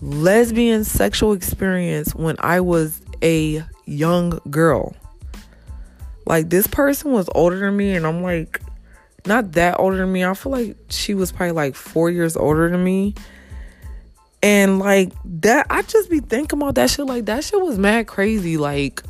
lesbian 0.00 0.84
sexual 0.84 1.32
experience 1.32 2.14
when 2.14 2.36
I 2.38 2.60
was 2.60 3.00
a 3.22 3.64
young 3.86 4.40
girl. 4.50 4.94
Like 6.26 6.50
this 6.50 6.66
person 6.66 7.12
was 7.12 7.28
older 7.34 7.58
than 7.58 7.76
me, 7.76 7.94
and 7.94 8.06
I'm 8.06 8.22
like, 8.22 8.60
not 9.26 9.52
that 9.52 9.78
older 9.78 9.98
than 9.98 10.12
me. 10.12 10.24
I 10.24 10.34
feel 10.34 10.52
like 10.52 10.76
she 10.88 11.14
was 11.14 11.32
probably 11.32 11.52
like 11.52 11.74
four 11.74 12.10
years 12.10 12.36
older 12.36 12.70
than 12.70 12.82
me. 12.82 13.14
And 14.42 14.78
like 14.80 15.12
that, 15.24 15.66
I 15.70 15.82
just 15.82 16.10
be 16.10 16.20
thinking 16.20 16.58
about 16.58 16.74
that 16.74 16.90
shit. 16.90 17.06
Like 17.06 17.26
that 17.26 17.44
shit 17.44 17.60
was 17.60 17.78
mad 17.78 18.06
crazy. 18.08 18.56
Like 18.56 19.02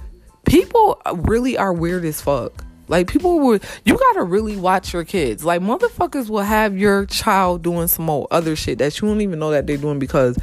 people 0.45 1.00
really 1.14 1.57
are 1.57 1.73
weird 1.73 2.04
as 2.04 2.21
fuck. 2.21 2.64
Like 2.88 3.07
people 3.07 3.40
would, 3.40 3.62
you 3.87 3.97
gotta 3.97 4.23
really 4.25 4.57
watch 4.57 4.92
your 4.92 5.04
kids. 5.04 5.45
Like 5.45 5.62
motherfuckers 5.62 6.28
will 6.28 6.40
have 6.40 6.76
your 6.76 7.07
child 7.07 7.62
doing 7.62 7.88
some 7.88 8.11
old 8.11 8.26
other 8.31 8.54
shit 8.54 8.78
that 8.78 9.00
you 9.00 9.09
don't 9.09 9.23
even 9.23 9.38
know 9.38 9.50
that 9.52 9.66
they're 9.66 9.78
doing 9.78 9.99
because 9.99 10.37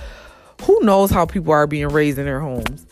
who 0.64 0.80
knows 0.82 1.12
how 1.12 1.26
people 1.26 1.54
are 1.54 1.68
being 1.68 1.90
raised 1.90 2.18
in 2.18 2.26
their 2.26 2.40
homes. 2.40 2.88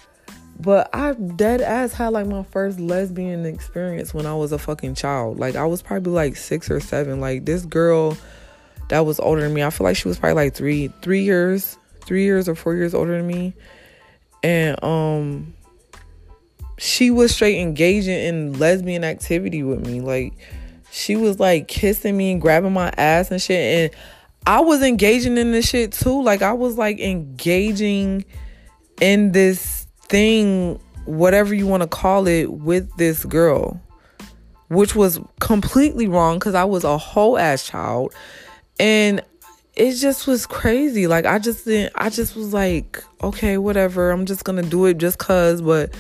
But 0.60 0.90
I 0.94 1.14
dead 1.14 1.62
ass 1.62 1.94
had 1.94 2.10
like 2.10 2.26
my 2.26 2.44
first 2.44 2.80
lesbian 2.80 3.46
experience 3.46 4.14
when 4.14 4.26
I 4.26 4.34
was 4.34 4.52
a 4.52 4.58
fucking 4.58 4.96
child. 4.96 5.40
Like 5.40 5.56
I 5.56 5.66
was 5.66 5.82
probably 5.82 6.14
like 6.14 6.36
six 6.36 6.72
or 6.72 6.80
seven. 6.80 7.22
Like 7.22 7.46
this 7.46 7.66
girl 7.66 8.18
that 8.90 9.02
was 9.02 9.20
older 9.20 9.42
than 9.42 9.54
me, 9.54 9.64
I 9.64 9.70
feel 9.70 9.86
like 9.86 9.98
she 9.98 10.08
was 10.08 10.18
probably 10.18 10.46
like 10.46 10.56
three, 10.56 10.88
three 11.02 11.24
years, 11.24 11.78
three 12.06 12.24
years 12.24 12.50
or 12.50 12.56
four 12.56 12.76
years 12.76 12.96
older 12.96 13.18
than 13.18 13.28
me. 13.28 13.54
And 14.42 14.84
um 14.84 15.54
she 16.80 17.12
was 17.12 17.34
straight 17.36 17.60
engaging 17.60 18.18
in 18.18 18.58
lesbian 18.58 19.04
activity 19.04 19.62
with 19.62 19.86
me. 19.86 20.02
Like 20.02 20.34
she 20.92 21.16
was 21.16 21.40
like 21.40 21.68
kissing 21.68 22.18
me 22.18 22.32
and 22.32 22.42
grabbing 22.42 22.74
my 22.74 22.92
ass 22.98 23.30
and 23.30 23.42
shit. 23.42 23.92
And 23.94 24.02
I 24.48 24.62
was 24.62 24.82
engaging 24.82 25.38
in 25.38 25.52
this 25.52 25.70
shit 25.70 25.92
too. 25.92 26.24
Like 26.24 26.42
I 26.42 26.54
was 26.54 26.78
like 26.78 27.00
engaging 27.00 28.26
in 29.00 29.32
this 29.34 29.77
thing, 30.10 30.80
whatever 31.06 31.54
you 31.54 31.68
want 31.68 31.84
to 31.84 31.88
call 31.88 32.28
it, 32.28 32.52
with 32.52 32.96
this 32.98 33.26
girl, 33.26 33.82
which 34.70 34.96
was 34.96 35.20
completely 35.40 36.08
wrong 36.08 36.40
because 36.40 36.56
I 36.56 36.66
was 36.66 36.84
a 36.84 36.98
whole 36.98 37.38
ass 37.38 37.66
child. 37.66 38.14
And 38.80 39.24
it 39.78 39.94
just 39.94 40.28
was 40.28 40.46
crazy. 40.46 41.08
Like 41.08 41.26
I 41.26 41.40
just 41.40 41.66
didn't 41.66 41.94
I 41.96 42.10
just 42.10 42.36
was 42.36 42.54
like, 42.54 43.04
okay, 43.22 43.58
whatever. 43.58 44.12
I'm 44.12 44.26
just 44.26 44.44
gonna 44.44 44.64
do 44.64 44.86
it 44.86 44.98
just 44.98 45.20
cause, 45.20 45.62
but 45.62 45.94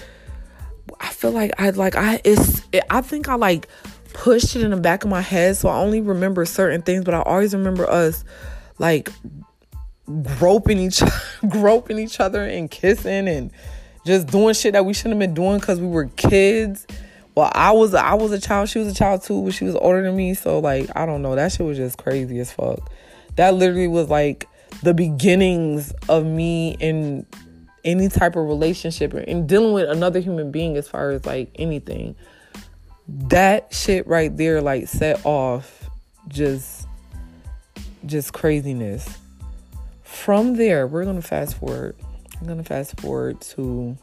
I 0.99 1.09
feel 1.09 1.31
like 1.31 1.51
I 1.59 1.69
like 1.69 1.95
I 1.95 2.19
it's 2.23 2.63
I 2.89 3.01
think 3.01 3.29
I 3.29 3.35
like 3.35 3.67
pushed 4.13 4.55
it 4.55 4.63
in 4.63 4.71
the 4.71 4.77
back 4.77 5.03
of 5.03 5.11
my 5.11 5.21
head, 5.21 5.57
so 5.57 5.69
I 5.69 5.77
only 5.77 6.01
remember 6.01 6.43
certain 6.45 6.81
things, 6.81 7.03
but 7.03 7.13
I 7.13 7.21
always 7.21 7.53
remember 7.53 7.87
us 7.87 8.23
like 8.79 9.09
groping 10.39 10.79
each 10.79 11.01
groping 11.47 11.99
each 11.99 12.19
other 12.19 12.43
and 12.43 12.71
kissing 12.71 13.27
and 13.27 13.51
just 14.07 14.27
doing 14.27 14.55
shit 14.55 14.73
that 14.73 14.85
we 14.85 14.93
shouldn't 14.93 15.13
have 15.13 15.19
been 15.19 15.33
doing 15.33 15.59
because 15.59 15.79
we 15.79 15.87
were 15.87 16.05
kids. 16.05 16.87
Well, 17.35 17.51
I 17.53 17.71
was 17.71 17.93
I 17.93 18.15
was 18.15 18.31
a 18.31 18.39
child, 18.39 18.69
she 18.69 18.79
was 18.79 18.87
a 18.87 18.95
child 18.95 19.21
too, 19.21 19.43
but 19.43 19.53
she 19.53 19.65
was 19.65 19.75
older 19.75 20.01
than 20.01 20.15
me, 20.15 20.33
so 20.33 20.59
like 20.59 20.89
I 20.95 21.05
don't 21.05 21.21
know, 21.21 21.35
that 21.35 21.51
shit 21.51 21.65
was 21.65 21.77
just 21.77 21.97
crazy 21.97 22.39
as 22.39 22.51
fuck. 22.51 22.79
That 23.35 23.53
literally 23.53 23.87
was 23.87 24.09
like 24.09 24.47
the 24.81 24.93
beginnings 24.93 25.93
of 26.09 26.25
me 26.25 26.75
in 26.79 27.27
any 27.83 28.09
type 28.09 28.35
of 28.35 28.47
relationship 28.47 29.13
in 29.13 29.45
dealing 29.45 29.73
with 29.73 29.89
another 29.89 30.19
human 30.19 30.51
being 30.51 30.77
as 30.77 30.87
far 30.87 31.11
as 31.11 31.25
like 31.25 31.51
anything. 31.55 32.15
That 33.07 33.73
shit 33.73 34.07
right 34.07 34.35
there 34.35 34.61
like 34.61 34.87
set 34.87 35.23
off 35.25 35.89
just 36.27 36.87
just 38.05 38.33
craziness. 38.33 39.17
From 40.01 40.55
there 40.55 40.87
we're 40.87 41.05
gonna 41.05 41.21
fast 41.21 41.57
forward 41.57 41.95
i'm 42.39 42.47
gonna 42.47 42.63
fast 42.63 42.99
forward 42.99 43.39
to 43.41 43.97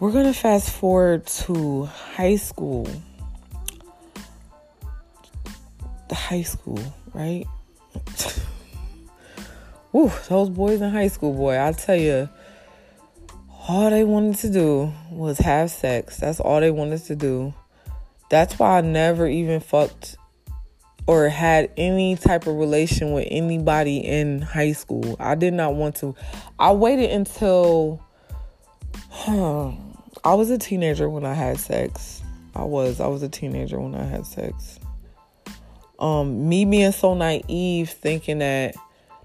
we're 0.00 0.12
gonna 0.12 0.32
fast 0.32 0.70
forward 0.70 1.26
to 1.26 1.84
high 1.84 2.36
school 2.36 2.88
the 6.08 6.14
high 6.14 6.42
school 6.42 6.80
right 7.14 7.46
Ooh, 9.94 10.10
those 10.28 10.48
boys 10.48 10.80
in 10.80 10.90
high 10.90 11.08
school 11.08 11.34
boy 11.34 11.60
i 11.60 11.72
tell 11.72 11.96
you 11.96 12.28
all 13.68 13.90
they 13.90 14.02
wanted 14.02 14.36
to 14.38 14.50
do 14.50 14.92
was 15.10 15.38
have 15.38 15.70
sex. 15.70 16.16
That's 16.16 16.40
all 16.40 16.60
they 16.60 16.70
wanted 16.70 17.04
to 17.04 17.16
do. 17.16 17.54
That's 18.28 18.58
why 18.58 18.78
I 18.78 18.80
never 18.80 19.28
even 19.28 19.60
fucked 19.60 20.16
or 21.06 21.28
had 21.28 21.70
any 21.76 22.16
type 22.16 22.46
of 22.46 22.56
relation 22.56 23.12
with 23.12 23.26
anybody 23.30 23.98
in 23.98 24.42
high 24.42 24.72
school. 24.72 25.16
I 25.18 25.34
did 25.34 25.52
not 25.52 25.74
want 25.74 25.96
to. 25.96 26.14
I 26.58 26.72
waited 26.72 27.10
until 27.10 28.02
huh, 29.10 29.72
I 30.24 30.34
was 30.34 30.50
a 30.50 30.58
teenager 30.58 31.08
when 31.08 31.24
I 31.24 31.34
had 31.34 31.58
sex. 31.58 32.22
I 32.54 32.64
was. 32.64 33.00
I 33.00 33.06
was 33.06 33.22
a 33.22 33.28
teenager 33.28 33.80
when 33.80 33.94
I 33.94 34.04
had 34.04 34.26
sex. 34.26 34.78
Um, 35.98 36.48
me 36.48 36.64
being 36.64 36.92
so 36.92 37.14
naive, 37.14 37.90
thinking 37.90 38.38
that 38.38 38.74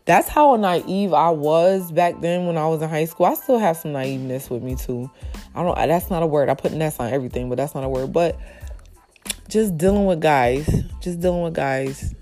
that's 0.05 0.29
how 0.29 0.55
naive 0.55 1.13
I 1.13 1.31
was 1.31 1.91
back 1.91 2.21
then 2.21 2.47
when 2.47 2.57
I 2.57 2.67
was 2.67 2.81
in 2.81 2.89
high 2.89 3.05
school. 3.05 3.25
I 3.25 3.33
still 3.33 3.59
have 3.59 3.77
some 3.77 3.91
naiveness 3.91 4.49
with 4.49 4.63
me 4.63 4.75
too. 4.75 5.11
I 5.53 5.63
don't 5.63 5.75
that's 5.75 6.09
not 6.09 6.23
a 6.23 6.27
word. 6.27 6.49
I 6.49 6.53
put 6.53 6.71
ness 6.71 6.99
on 6.99 7.11
everything, 7.11 7.49
but 7.49 7.55
that's 7.55 7.75
not 7.75 7.83
a 7.83 7.89
word. 7.89 8.13
But 8.13 8.39
just 9.49 9.77
dealing 9.77 10.05
with 10.05 10.21
guys, 10.21 10.65
just 11.07 11.21
dealing 11.21 11.43
with 11.43 11.53
guys, 11.53 12.13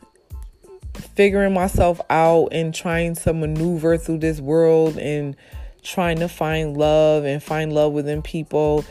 figuring 1.15 1.53
myself 1.53 1.99
out 2.09 2.49
and 2.51 2.73
trying 2.73 3.15
to 3.15 3.33
maneuver 3.33 3.97
through 3.97 4.19
this 4.19 4.39
world 4.39 4.97
and 4.97 5.35
trying 5.83 6.19
to 6.19 6.27
find 6.27 6.77
love 6.77 7.25
and 7.25 7.43
find 7.43 7.73
love 7.73 7.93
within 7.93 8.21
people 8.21 8.83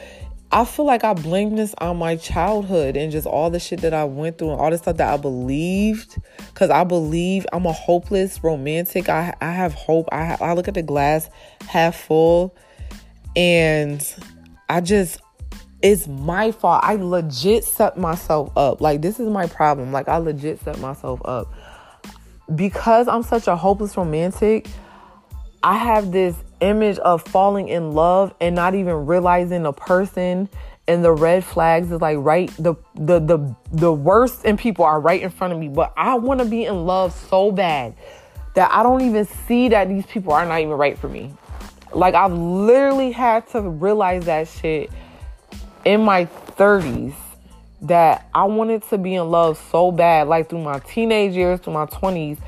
I 0.55 0.65
feel 0.65 0.85
like 0.85 1.03
I 1.03 1.15
blame 1.15 1.57
this 1.57 1.75
on 1.79 1.97
my 1.97 2.15
childhood 2.15 2.97
and 2.97 3.11
just 3.11 3.27
all 3.27 3.51
the 3.51 3.59
shit 3.59 3.81
that 3.81 3.93
I 3.93 4.05
went 4.05 4.39
through 4.39 4.53
and 4.53 4.61
all 4.61 4.71
the 4.71 4.79
stuff 4.79 4.99
that 4.99 5.13
I 5.13 5.17
believed. 5.17 6.17
Cause 6.55 6.71
I 6.71 6.85
believe 6.85 7.45
I'm 7.53 7.67
a 7.67 7.73
hopeless 7.73 8.43
romantic. 8.45 9.09
I 9.09 9.35
I 9.41 9.51
have 9.51 9.75
hope. 9.75 10.09
I 10.13 10.37
I 10.41 10.53
look 10.53 10.69
at 10.69 10.75
the 10.75 10.83
glass 10.83 11.29
half 11.67 11.97
full, 11.97 12.55
and 13.35 14.07
I 14.69 14.81
just 14.81 15.21
it's 15.85 16.09
my 16.09 16.51
fault. 16.51 16.81
I 16.83 16.95
legit 16.95 17.63
set 17.63 17.99
myself 17.99 18.51
up. 18.57 18.81
Like 18.81 19.03
this 19.03 19.21
is 19.21 19.29
my 19.29 19.47
problem. 19.47 19.93
Like 19.93 20.09
I 20.09 20.17
legit 20.17 20.59
set 20.61 20.81
myself 20.81 21.21
up 21.27 21.53
because 22.55 23.07
I'm 23.07 23.23
such 23.23 23.47
a 23.49 23.55
hopeless 23.55 23.95
romantic. 23.95 24.67
I 25.63 25.77
have 25.77 26.11
this 26.11 26.37
image 26.61 26.97
of 26.99 27.23
falling 27.23 27.69
in 27.69 27.93
love 27.93 28.35
and 28.41 28.55
not 28.55 28.75
even 28.75 29.05
realizing 29.05 29.67
a 29.67 29.75
person 29.75 30.49
and 30.89 31.05
the 31.05 31.13
red 31.13 31.45
flags 31.45 31.93
is 31.93 32.01
like 32.01 32.17
right 32.19 32.51
the 32.59 32.75
the 32.95 33.19
the 33.19 33.55
the 33.73 33.93
worst 33.93 34.47
in 34.47 34.57
people 34.57 34.87
are 34.87 35.01
right 35.01 35.21
in 35.21 35.31
front 35.31 35.53
of 35.53 35.59
me 35.59 35.69
but 35.69 35.93
i 35.97 36.15
want 36.15 36.41
to 36.41 36.47
be 36.47 36.65
in 36.65 36.85
love 36.85 37.13
so 37.13 37.51
bad 37.51 37.95
that 38.55 38.71
i 38.71 38.83
don't 38.83 39.01
even 39.01 39.25
see 39.25 39.69
that 39.69 39.89
these 39.89 40.05
people 40.07 40.33
are 40.33 40.45
not 40.45 40.61
even 40.61 40.75
right 40.75 40.99
for 40.99 41.09
me 41.09 41.33
like 41.93 42.15
i've 42.15 42.33
literally 42.33 43.11
had 43.11 43.47
to 43.49 43.63
realize 43.63 44.27
that 44.27 44.47
shit 44.47 44.91
in 45.85 46.03
my 46.03 46.27
30s 46.27 47.15
that 47.83 48.29
i 48.35 48.45
wanted 48.45 48.83
to 48.83 48.97
be 48.99 49.15
in 49.15 49.31
love 49.31 49.63
so 49.71 49.91
bad 49.91 50.27
like 50.29 50.49
through 50.49 50.63
my 50.63 50.79
teenage 50.81 51.35
years 51.35 51.61
through 51.61 51.73
my 51.73 51.87
20s 51.87 52.39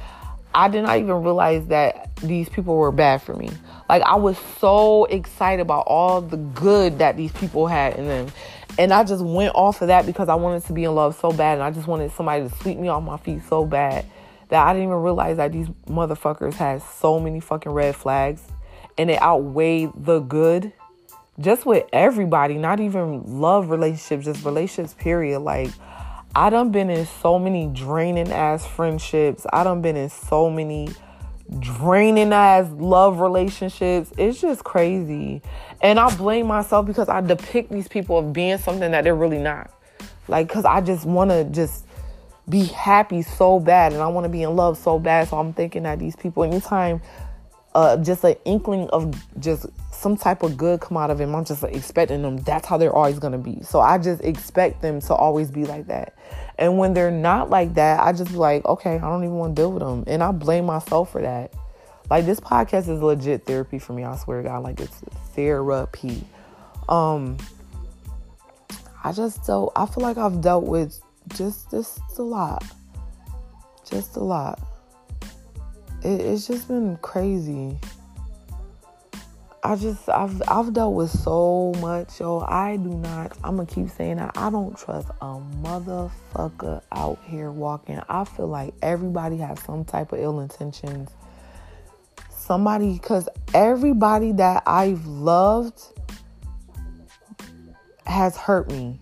i 0.55 0.69
did 0.69 0.83
not 0.83 0.99
even 0.99 1.13
realize 1.23 1.67
that 1.67 2.15
these 2.17 2.49
people 2.49 2.77
were 2.77 2.93
bad 2.93 3.21
for 3.21 3.35
me 3.35 3.51
like 3.89 4.03
I 4.03 4.17
was 4.17 4.37
so 4.59 5.05
excited 5.05 5.61
about 5.61 5.87
all 5.87 6.21
the 6.21 6.37
good 6.37 6.99
that 6.99 7.17
these 7.17 7.33
people 7.33 7.67
had 7.67 7.97
in 7.97 8.09
them. 8.09 8.29
And 8.79 8.93
I 8.93 9.05
just 9.05 9.25
went 9.25 9.55
off 9.55 9.81
of 9.81 9.89
that 9.89 10.07
because 10.07 10.29
I 10.29 10.35
wanted 10.35 10.65
to 10.67 10.73
be 10.73 10.85
in 10.85 10.95
love 10.95 11.19
so 11.19 11.31
bad 11.31 11.55
and 11.55 11.63
I 11.63 11.71
just 11.71 11.87
wanted 11.87 12.13
somebody 12.13 12.49
to 12.49 12.55
sweep 12.57 12.79
me 12.79 12.89
off 12.89 13.03
my 13.03 13.17
feet 13.17 13.43
so 13.49 13.65
bad 13.65 14.05
that 14.49 14.67
I 14.67 14.73
didn't 14.73 14.89
even 14.89 15.03
realize 15.03 15.39
that 15.39 15.53
these 15.53 15.69
motherfuckers 15.89 16.55
had 16.55 16.83
so 16.83 17.19
many 17.19 17.41
fucking 17.41 17.73
red 17.73 17.97
flags 17.97 18.43
and 18.99 19.11
it 19.11 19.21
outweighed 19.23 19.93
the 19.97 20.21
good 20.21 20.73
just 21.41 21.67
with 21.67 21.85
everybody, 21.93 22.55
not 22.55 22.81
even 22.81 23.41
love 23.41 23.71
relationships, 23.71 24.25
just 24.25 24.45
relationships 24.45 24.95
period. 24.95 25.41
Like 25.41 25.71
I 26.35 26.51
done 26.51 26.71
been 26.71 26.91
in 26.91 27.07
so 27.07 27.39
many 27.39 27.67
draining 27.69 28.33
ass 28.33 28.67
friendships. 28.67 29.47
I 29.53 29.65
done 29.65 29.83
been 29.83 29.97
in 29.97 30.11
so 30.11 30.51
many 30.51 30.89
draining 31.59 32.33
ass 32.33 32.71
love 32.73 33.21
relationships. 33.21 34.13
It's 34.19 34.41
just 34.41 34.65
crazy. 34.65 35.43
And 35.81 35.99
I 35.99 36.15
blame 36.17 36.47
myself 36.47 36.87
because 36.87 37.09
I 37.09 37.21
depict 37.21 37.71
these 37.71 37.89
people 37.89 38.19
of 38.19 38.33
being 38.33 38.59
something 38.59 38.91
that 38.91 39.05
they're 39.05 39.15
really 39.15 39.39
not. 39.39 39.71
Like, 40.29 40.49
because 40.49 40.65
I 40.65 40.81
just 40.81 41.05
want 41.05 41.31
to 41.31 41.45
just 41.45 41.87
be 42.49 42.65
happy 42.65 43.23
so 43.23 43.59
bad 43.59 43.93
and 43.93 44.03
I 44.03 44.09
want 44.09 44.25
to 44.25 44.29
be 44.29 44.43
in 44.43 44.55
love 44.57 44.79
so 44.79 44.99
bad. 44.99 45.29
So 45.29 45.39
I'm 45.39 45.53
thinking 45.53 45.85
that 45.85 45.99
these 45.99 46.17
people, 46.17 46.45
anytime 46.45 47.01
uh, 47.75 47.97
just 47.99 48.25
an 48.25 48.37
inkling 48.45 48.89
of 48.89 49.15
just 49.39 49.67
some 49.97 50.17
type 50.17 50.43
of 50.43 50.57
good 50.57 50.81
come 50.81 50.97
out 50.97 51.11
of 51.11 51.21
him, 51.21 51.35
I'm 51.35 51.45
just 51.45 51.63
like, 51.63 51.75
expecting 51.75 52.23
them. 52.23 52.37
That's 52.39 52.67
how 52.67 52.77
they're 52.77 52.95
always 52.95 53.19
going 53.19 53.33
to 53.33 53.39
be. 53.39 53.63
So 53.63 53.81
I 53.81 53.99
just 53.99 54.23
expect 54.23 54.83
them 54.83 55.01
to 55.01 55.15
always 55.15 55.51
be 55.51 55.65
like 55.65 55.87
that. 55.87 56.15
And 56.59 56.79
when 56.79 56.95
they're 56.95 57.11
not 57.11 57.51
like 57.51 57.75
that, 57.75 58.01
I 58.01 58.13
just 58.13 58.33
like, 58.33 58.65
okay, 58.65 58.97
I 58.97 59.01
don't 59.01 59.25
even 59.25 59.37
want 59.37 59.57
to 59.57 59.63
deal 59.63 59.73
with 59.73 59.83
them. 59.83 60.05
And 60.07 60.23
I 60.23 60.33
blame 60.33 60.67
myself 60.67 61.13
for 61.13 61.23
that. 61.23 61.53
Like 62.09 62.25
this 62.25 62.39
podcast 62.39 62.89
is 62.89 63.03
legit 63.03 63.45
therapy 63.47 63.79
for 63.79 63.93
me. 63.93 64.05
I 64.05 64.17
swear 64.17 64.43
to 64.43 64.49
God, 64.49 64.63
like 64.63 64.81
it's 64.81 64.97
therapy. 65.35 66.25
Um, 66.89 67.37
I 69.03 69.13
just 69.13 69.45
don't. 69.45 69.73
I 69.75 69.87
feel 69.87 70.03
like 70.03 70.17
I've 70.17 70.41
dealt 70.41 70.65
with 70.65 71.01
just 71.37 71.71
just 71.71 72.01
a 72.19 72.23
lot, 72.23 72.65
just 73.89 74.17
a 74.17 74.23
lot. 74.23 74.61
It, 76.05 76.21
it's 76.21 76.47
just 76.47 76.69
been 76.69 76.97
crazy. 76.99 77.79
I 79.67 79.75
just 79.75 80.09
I've 80.09 80.41
I've 80.47 80.73
dealt 80.73 80.95
with 80.95 81.11
so 81.11 81.73
much, 81.81 82.21
yo. 82.21 82.39
I 82.39 82.77
do 82.77 82.89
not. 82.89 83.37
I'm 83.43 83.57
gonna 83.57 83.67
keep 83.67 83.89
saying 83.89 84.19
that. 84.19 84.39
I 84.39 84.49
don't 84.49 84.79
trust 84.79 85.09
a 85.21 85.41
motherfucker 85.61 86.83
out 86.93 87.19
here 87.25 87.51
walking. 87.51 88.01
I 88.09 88.23
feel 88.23 88.47
like 88.47 88.75
everybody 88.81 89.39
has 89.39 89.61
some 89.65 89.85
type 89.85 90.13
of 90.13 90.21
ill 90.21 90.39
intentions. 90.39 91.11
Somebody, 92.31 92.93
because 92.93 93.29
everybody 93.55 94.31
that 94.35 94.63
I've 94.69 95.05
loved 95.05 95.83
has 98.07 98.37
hurt 98.37 98.71
me, 98.71 99.01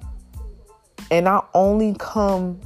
and 1.10 1.28
I 1.28 1.42
only 1.52 1.94
come 1.98 2.58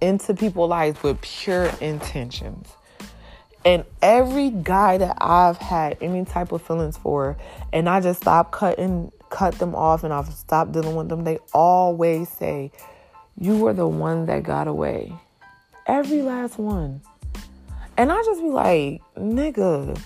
into 0.00 0.32
people's 0.32 0.70
lives 0.70 1.02
with 1.02 1.20
pure 1.20 1.66
intentions. 1.82 2.68
And 3.64 3.84
every 4.02 4.50
guy 4.50 4.98
that 4.98 5.16
I've 5.20 5.56
had 5.56 5.96
any 6.00 6.24
type 6.24 6.52
of 6.52 6.62
feelings 6.62 6.98
for, 6.98 7.36
and 7.72 7.88
I 7.88 8.00
just 8.00 8.20
stopped 8.20 8.52
cutting, 8.52 9.10
cut 9.30 9.58
them 9.58 9.74
off, 9.74 10.04
and 10.04 10.12
I've 10.12 10.32
stopped 10.32 10.72
dealing 10.72 10.96
with 10.96 11.08
them, 11.08 11.24
they 11.24 11.38
always 11.52 12.28
say, 12.28 12.72
You 13.38 13.58
were 13.58 13.72
the 13.72 13.88
one 13.88 14.26
that 14.26 14.42
got 14.42 14.68
away. 14.68 15.12
Every 15.86 16.22
last 16.22 16.58
one. 16.58 17.00
And 17.96 18.10
I 18.10 18.22
just 18.24 18.40
be 18.42 18.48
like, 18.48 19.02
nigga, 19.16 19.98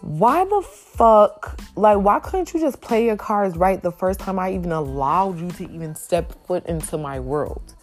why 0.00 0.44
the 0.44 0.62
fuck? 0.62 1.60
Like, 1.74 1.98
why 1.98 2.20
couldn't 2.20 2.54
you 2.54 2.60
just 2.60 2.80
play 2.80 3.04
your 3.04 3.16
cards 3.16 3.56
right 3.56 3.82
the 3.82 3.92
first 3.92 4.20
time 4.20 4.38
I 4.38 4.54
even 4.54 4.72
allowed 4.72 5.38
you 5.38 5.50
to 5.52 5.70
even 5.70 5.94
step 5.94 6.32
foot 6.46 6.64
into 6.66 6.96
my 6.96 7.20
world? 7.20 7.74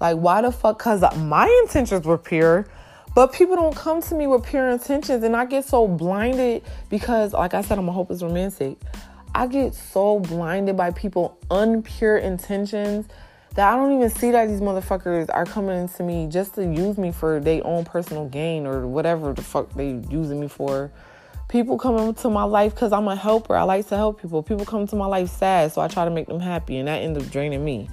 Like, 0.00 0.16
why 0.16 0.42
the 0.42 0.50
fuck? 0.50 0.78
Because 0.78 1.02
my 1.16 1.46
intentions 1.64 2.04
were 2.04 2.18
pure. 2.18 2.66
But 3.16 3.32
people 3.32 3.56
don't 3.56 3.74
come 3.74 4.02
to 4.02 4.14
me 4.14 4.26
with 4.26 4.44
pure 4.44 4.68
intentions, 4.68 5.24
and 5.24 5.34
I 5.34 5.46
get 5.46 5.64
so 5.64 5.88
blinded 5.88 6.62
because, 6.90 7.32
like 7.32 7.54
I 7.54 7.62
said, 7.62 7.78
I'm 7.78 7.88
a 7.88 7.92
hopeless 7.92 8.22
romantic. 8.22 8.76
I 9.34 9.46
get 9.46 9.74
so 9.74 10.20
blinded 10.20 10.76
by 10.76 10.90
people 10.90 11.38
unpure 11.50 12.22
intentions 12.22 13.08
that 13.54 13.72
I 13.72 13.76
don't 13.76 13.96
even 13.96 14.10
see 14.10 14.32
that 14.32 14.48
these 14.48 14.60
motherfuckers 14.60 15.30
are 15.32 15.46
coming 15.46 15.88
to 15.88 16.02
me 16.02 16.28
just 16.30 16.56
to 16.56 16.62
use 16.62 16.98
me 16.98 17.10
for 17.10 17.40
their 17.40 17.66
own 17.66 17.86
personal 17.86 18.28
gain 18.28 18.66
or 18.66 18.86
whatever 18.86 19.32
the 19.32 19.40
fuck 19.40 19.72
they 19.72 19.92
using 20.10 20.38
me 20.38 20.48
for. 20.48 20.92
People 21.48 21.78
come 21.78 21.96
into 21.96 22.28
my 22.28 22.44
life 22.44 22.74
because 22.74 22.92
I'm 22.92 23.08
a 23.08 23.16
helper. 23.16 23.56
I 23.56 23.62
like 23.62 23.88
to 23.88 23.96
help 23.96 24.20
people. 24.20 24.42
People 24.42 24.66
come 24.66 24.86
to 24.88 24.94
my 24.94 25.06
life 25.06 25.30
sad, 25.30 25.72
so 25.72 25.80
I 25.80 25.88
try 25.88 26.04
to 26.04 26.10
make 26.10 26.26
them 26.26 26.40
happy, 26.40 26.76
and 26.76 26.86
that 26.88 27.00
ends 27.00 27.18
up 27.18 27.30
draining 27.30 27.64
me 27.64 27.88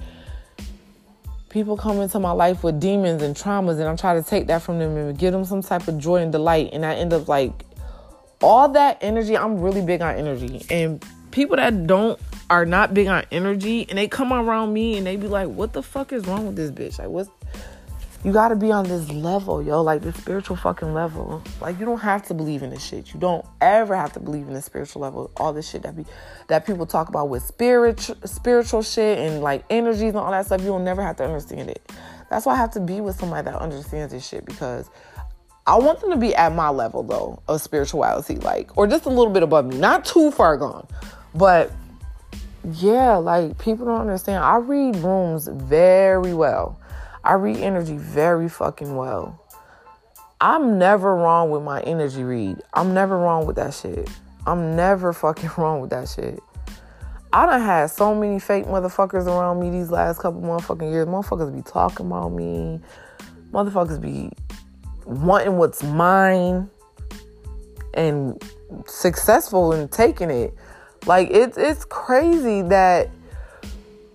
people 1.54 1.76
come 1.76 2.00
into 2.00 2.18
my 2.18 2.32
life 2.32 2.64
with 2.64 2.80
demons 2.80 3.22
and 3.22 3.36
traumas 3.36 3.78
and 3.78 3.84
I'm 3.84 3.96
trying 3.96 4.20
to 4.20 4.28
take 4.28 4.48
that 4.48 4.60
from 4.60 4.80
them 4.80 4.96
and 4.96 5.16
give 5.16 5.32
them 5.32 5.44
some 5.44 5.62
type 5.62 5.86
of 5.86 5.98
joy 5.98 6.16
and 6.16 6.32
delight 6.32 6.70
and 6.72 6.84
I 6.84 6.94
end 6.94 7.12
up 7.12 7.28
like 7.28 7.52
all 8.42 8.70
that 8.70 8.98
energy 9.00 9.38
I'm 9.38 9.60
really 9.60 9.80
big 9.80 10.02
on 10.02 10.16
energy. 10.16 10.66
And 10.68 11.02
people 11.30 11.54
that 11.56 11.86
don't 11.86 12.18
are 12.50 12.66
not 12.66 12.92
big 12.92 13.06
on 13.06 13.24
energy 13.30 13.86
and 13.88 13.96
they 13.96 14.08
come 14.08 14.32
around 14.32 14.72
me 14.72 14.98
and 14.98 15.06
they 15.06 15.14
be 15.14 15.28
like 15.28 15.48
what 15.48 15.72
the 15.72 15.82
fuck 15.82 16.12
is 16.12 16.26
wrong 16.26 16.44
with 16.44 16.56
this 16.56 16.72
bitch? 16.72 16.98
Like 16.98 17.08
what's 17.08 17.30
you 18.24 18.32
gotta 18.32 18.56
be 18.56 18.72
on 18.72 18.84
this 18.84 19.10
level, 19.10 19.62
yo, 19.62 19.82
like 19.82 20.00
this 20.00 20.16
spiritual 20.16 20.56
fucking 20.56 20.94
level. 20.94 21.42
Like 21.60 21.78
you 21.78 21.84
don't 21.84 22.00
have 22.00 22.26
to 22.28 22.34
believe 22.34 22.62
in 22.62 22.70
this 22.70 22.82
shit. 22.82 23.12
You 23.12 23.20
don't 23.20 23.44
ever 23.60 23.94
have 23.94 24.14
to 24.14 24.20
believe 24.20 24.48
in 24.48 24.54
the 24.54 24.62
spiritual 24.62 25.02
level. 25.02 25.30
All 25.36 25.52
this 25.52 25.68
shit 25.68 25.82
that 25.82 25.94
be 25.94 26.06
that 26.48 26.66
people 26.66 26.86
talk 26.86 27.10
about 27.10 27.28
with 27.28 27.42
spiritual 27.42 28.16
spiritual 28.24 28.82
shit 28.82 29.18
and 29.18 29.42
like 29.42 29.64
energies 29.68 30.08
and 30.08 30.16
all 30.16 30.30
that 30.30 30.46
stuff. 30.46 30.62
You'll 30.62 30.78
never 30.78 31.02
have 31.02 31.16
to 31.16 31.24
understand 31.24 31.68
it. 31.68 31.92
That's 32.30 32.46
why 32.46 32.54
I 32.54 32.56
have 32.56 32.72
to 32.72 32.80
be 32.80 33.02
with 33.02 33.16
somebody 33.16 33.44
that 33.44 33.56
understands 33.56 34.14
this 34.14 34.26
shit 34.26 34.46
because 34.46 34.88
I 35.66 35.76
want 35.76 36.00
them 36.00 36.10
to 36.10 36.16
be 36.16 36.34
at 36.34 36.54
my 36.54 36.70
level 36.70 37.02
though 37.02 37.42
of 37.46 37.60
spirituality, 37.60 38.36
like 38.36 38.74
or 38.78 38.86
just 38.86 39.04
a 39.04 39.10
little 39.10 39.32
bit 39.32 39.42
above 39.42 39.66
me, 39.66 39.76
not 39.76 40.06
too 40.06 40.30
far 40.30 40.56
gone, 40.56 40.86
but 41.34 41.70
yeah, 42.72 43.16
like 43.16 43.58
people 43.58 43.84
don't 43.84 44.00
understand. 44.00 44.42
I 44.42 44.56
read 44.56 44.96
rooms 44.96 45.46
very 45.46 46.32
well. 46.32 46.80
I 47.24 47.34
read 47.34 47.56
energy 47.56 47.96
very 47.96 48.48
fucking 48.50 48.94
well. 48.94 49.40
I'm 50.40 50.78
never 50.78 51.16
wrong 51.16 51.50
with 51.50 51.62
my 51.62 51.80
energy 51.80 52.22
read. 52.22 52.58
I'm 52.74 52.92
never 52.92 53.16
wrong 53.16 53.46
with 53.46 53.56
that 53.56 53.72
shit. 53.72 54.10
I'm 54.46 54.76
never 54.76 55.14
fucking 55.14 55.50
wrong 55.56 55.80
with 55.80 55.90
that 55.90 56.08
shit. 56.08 56.38
I 57.32 57.46
done 57.46 57.62
had 57.62 57.86
so 57.86 58.14
many 58.14 58.38
fake 58.38 58.66
motherfuckers 58.66 59.26
around 59.26 59.58
me 59.58 59.70
these 59.70 59.90
last 59.90 60.20
couple 60.20 60.42
motherfucking 60.42 60.92
years. 60.92 61.06
Motherfuckers 61.06 61.52
be 61.52 61.62
talking 61.62 62.06
about 62.06 62.28
me. 62.28 62.80
Motherfuckers 63.50 64.00
be 64.00 64.30
wanting 65.06 65.56
what's 65.56 65.82
mine 65.82 66.68
and 67.94 68.40
successful 68.86 69.72
in 69.72 69.88
taking 69.88 70.30
it. 70.30 70.54
Like 71.06 71.28
it's 71.30 71.56
it's 71.56 71.84
crazy 71.84 72.62
that 72.62 73.08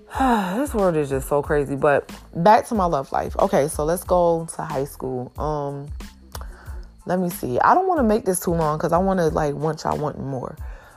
this 0.20 0.74
world 0.74 0.96
is 0.96 1.10
just 1.10 1.28
so 1.28 1.42
crazy. 1.42 1.76
But 1.76 2.12
back 2.36 2.66
to 2.68 2.76
my 2.76 2.86
love 2.86 3.12
life. 3.12 3.36
Okay, 3.38 3.68
so 3.68 3.84
let's 3.86 4.04
go 4.04 4.48
to 4.56 4.62
high 4.64 4.86
school. 4.86 5.32
Um, 5.38 5.88
let 7.06 7.20
me 7.20 7.30
see. 7.30 7.60
I 7.60 7.74
don't 7.74 7.88
want 7.88 8.00
to 8.00 8.04
make 8.04 8.26
this 8.26 8.40
too 8.40 8.52
long 8.52 8.78
because 8.78 8.92
I 8.92 8.98
want 8.98 9.20
to 9.20 9.28
like 9.28 9.54
want 9.56 9.84
y'all 9.84 9.98
wanting 9.98 10.26
more. 10.26 10.56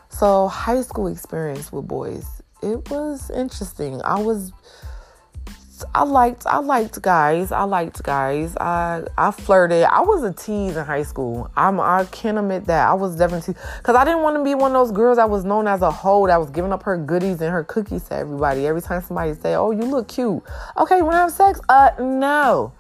So 0.09 0.49
high 0.49 0.81
school 0.83 1.09
experience 1.09 1.73
with 1.73 1.87
boys. 1.87 2.27
It 2.63 2.91
was 2.91 3.31
interesting. 3.31 4.01
I 4.03 4.21
was 4.21 4.53
I 5.95 6.05
liked 6.05 6.47
I 6.47 6.59
liked 6.59 7.01
guys. 7.03 7.53
I 7.53 7.65
liked 7.65 8.03
guys. 8.03 8.57
I 8.57 9.05
I 9.17 9.31
flirted. 9.31 9.85
I 9.85 10.01
was 10.01 10.23
a 10.25 10.33
tease 10.33 10.77
in 10.77 10.85
high 10.85 11.03
school. 11.03 11.51
I'm 11.57 11.81
I 11.81 12.05
can 12.11 12.39
admit 12.39 12.67
that. 12.67 12.89
I 12.89 12.95
was 12.95 13.17
definitely 13.17 13.55
because 13.79 13.97
I 13.97 14.05
didn't 14.05 14.23
want 14.23 14.37
to 14.37 14.45
be 14.45 14.55
one 14.55 14.73
of 14.73 14.75
those 14.75 14.93
girls 14.93 15.17
that 15.17 15.31
was 15.31 15.45
known 15.45 15.67
as 15.67 15.83
a 15.83 15.91
hoe 15.91 16.27
that 16.27 16.39
was 16.39 16.51
giving 16.51 16.73
up 16.73 16.83
her 16.85 16.97
goodies 16.97 17.41
and 17.41 17.51
her 17.51 17.65
cookies 17.65 18.05
to 18.05 18.17
everybody. 18.17 18.67
Every 18.67 18.83
time 18.83 19.03
somebody 19.03 19.35
say, 19.35 19.55
"Oh, 19.55 19.71
you 19.71 19.83
look 19.83 20.09
cute," 20.09 20.43
okay, 20.77 21.03
want 21.03 21.15
to 21.15 21.19
have 21.19 21.33
sex? 21.33 21.61
Uh, 21.69 21.91
no. 21.99 22.73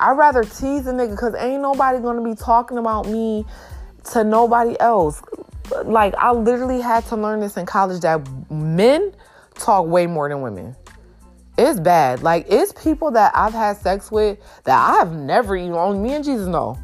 I'd 0.00 0.18
rather 0.18 0.42
tease 0.42 0.86
a 0.86 0.92
nigga 0.92 1.10
because 1.10 1.34
ain't 1.36 1.62
nobody 1.62 2.00
gonna 2.00 2.24
be 2.24 2.34
talking 2.34 2.78
about 2.78 3.06
me 3.06 3.44
to 4.12 4.24
nobody 4.24 4.78
else. 4.80 5.22
Like 5.84 6.14
I 6.16 6.32
literally 6.32 6.80
had 6.80 7.04
to 7.06 7.16
learn 7.16 7.40
this 7.40 7.56
in 7.56 7.66
college 7.66 8.00
that 8.00 8.20
men 8.50 9.14
talk 9.54 9.86
way 9.86 10.06
more 10.06 10.28
than 10.28 10.42
women. 10.42 10.76
It's 11.58 11.78
bad. 11.78 12.22
Like 12.22 12.46
it's 12.48 12.72
people 12.72 13.10
that 13.12 13.32
I've 13.34 13.52
had 13.52 13.76
sex 13.76 14.10
with 14.10 14.38
that 14.64 15.00
I've 15.00 15.12
never 15.12 15.56
even 15.56 15.74
only 15.74 15.98
me 15.98 16.14
and 16.14 16.24
Jesus 16.24 16.46
know. 16.46 16.78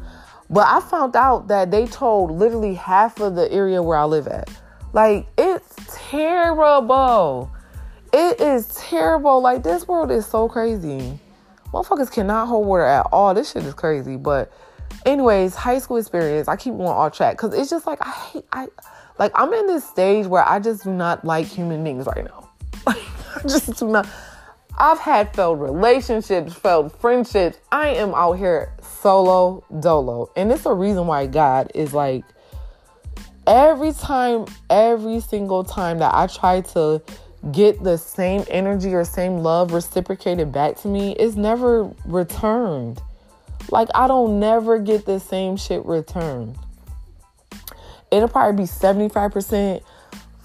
But 0.49 0.67
I 0.67 0.79
found 0.79 1.15
out 1.15 1.47
that 1.47 1.71
they 1.71 1.85
told 1.85 2.31
literally 2.31 2.73
half 2.75 3.19
of 3.19 3.35
the 3.35 3.51
area 3.51 3.81
where 3.81 3.97
I 3.97 4.05
live 4.05 4.27
at. 4.27 4.49
Like 4.93 5.27
it's 5.37 5.75
terrible. 6.09 7.51
It 8.13 8.39
is 8.39 8.67
terrible. 8.75 9.41
Like 9.41 9.63
this 9.63 9.87
world 9.87 10.11
is 10.11 10.25
so 10.25 10.47
crazy. 10.47 11.19
Motherfuckers 11.73 12.11
cannot 12.11 12.47
hold 12.47 12.67
water 12.67 12.85
at 12.85 13.07
all. 13.11 13.33
This 13.33 13.51
shit 13.51 13.63
is 13.63 13.75
crazy. 13.75 14.17
But 14.17 14.51
anyways, 15.05 15.55
high 15.55 15.79
school 15.79 15.97
experience. 15.97 16.47
I 16.47 16.55
keep 16.55 16.73
going 16.73 16.87
off 16.87 17.13
track 17.13 17.37
because 17.37 17.53
it's 17.53 17.69
just 17.69 17.85
like 17.87 17.99
I 18.01 18.11
hate 18.11 18.45
I 18.51 18.67
like 19.17 19.31
I'm 19.35 19.51
in 19.53 19.67
this 19.67 19.87
stage 19.87 20.27
where 20.27 20.47
I 20.47 20.59
just 20.59 20.83
do 20.83 20.91
not 20.91 21.25
like 21.25 21.45
human 21.45 21.83
beings 21.83 22.05
right 22.05 22.25
now. 22.25 22.49
Like 22.85 22.97
I 23.35 23.41
just 23.43 23.77
do 23.77 23.87
not 23.87 24.07
I've 24.81 24.99
had 24.99 25.35
failed 25.35 25.59
relationships, 25.59 26.53
failed 26.53 26.95
friendships. 26.95 27.57
I 27.69 27.89
am 27.89 28.13
out 28.15 28.33
here 28.33 28.71
solo 28.81 29.65
dolo. 29.81 30.31
And 30.37 30.51
it's 30.53 30.65
a 30.65 30.73
reason 30.73 31.05
why 31.05 31.27
God 31.27 31.69
is 31.75 31.93
like 31.93 32.23
every 33.45 33.91
time, 33.91 34.45
every 34.69 35.19
single 35.19 35.65
time 35.65 35.99
that 35.99 36.13
I 36.13 36.27
try 36.27 36.61
to 36.61 37.01
get 37.51 37.83
the 37.83 37.97
same 37.97 38.45
energy 38.49 38.93
or 38.93 39.03
same 39.03 39.39
love 39.39 39.73
reciprocated 39.73 40.53
back 40.53 40.77
to 40.77 40.87
me, 40.87 41.13
it's 41.17 41.35
never 41.35 41.93
returned. 42.05 43.01
Like 43.71 43.89
I 43.93 44.07
don't 44.07 44.39
never 44.39 44.79
get 44.79 45.05
the 45.05 45.19
same 45.19 45.57
shit 45.57 45.85
returned. 45.85 46.57
It'll 48.11 48.29
probably 48.29 48.63
be 48.63 48.67
75%, 48.67 49.83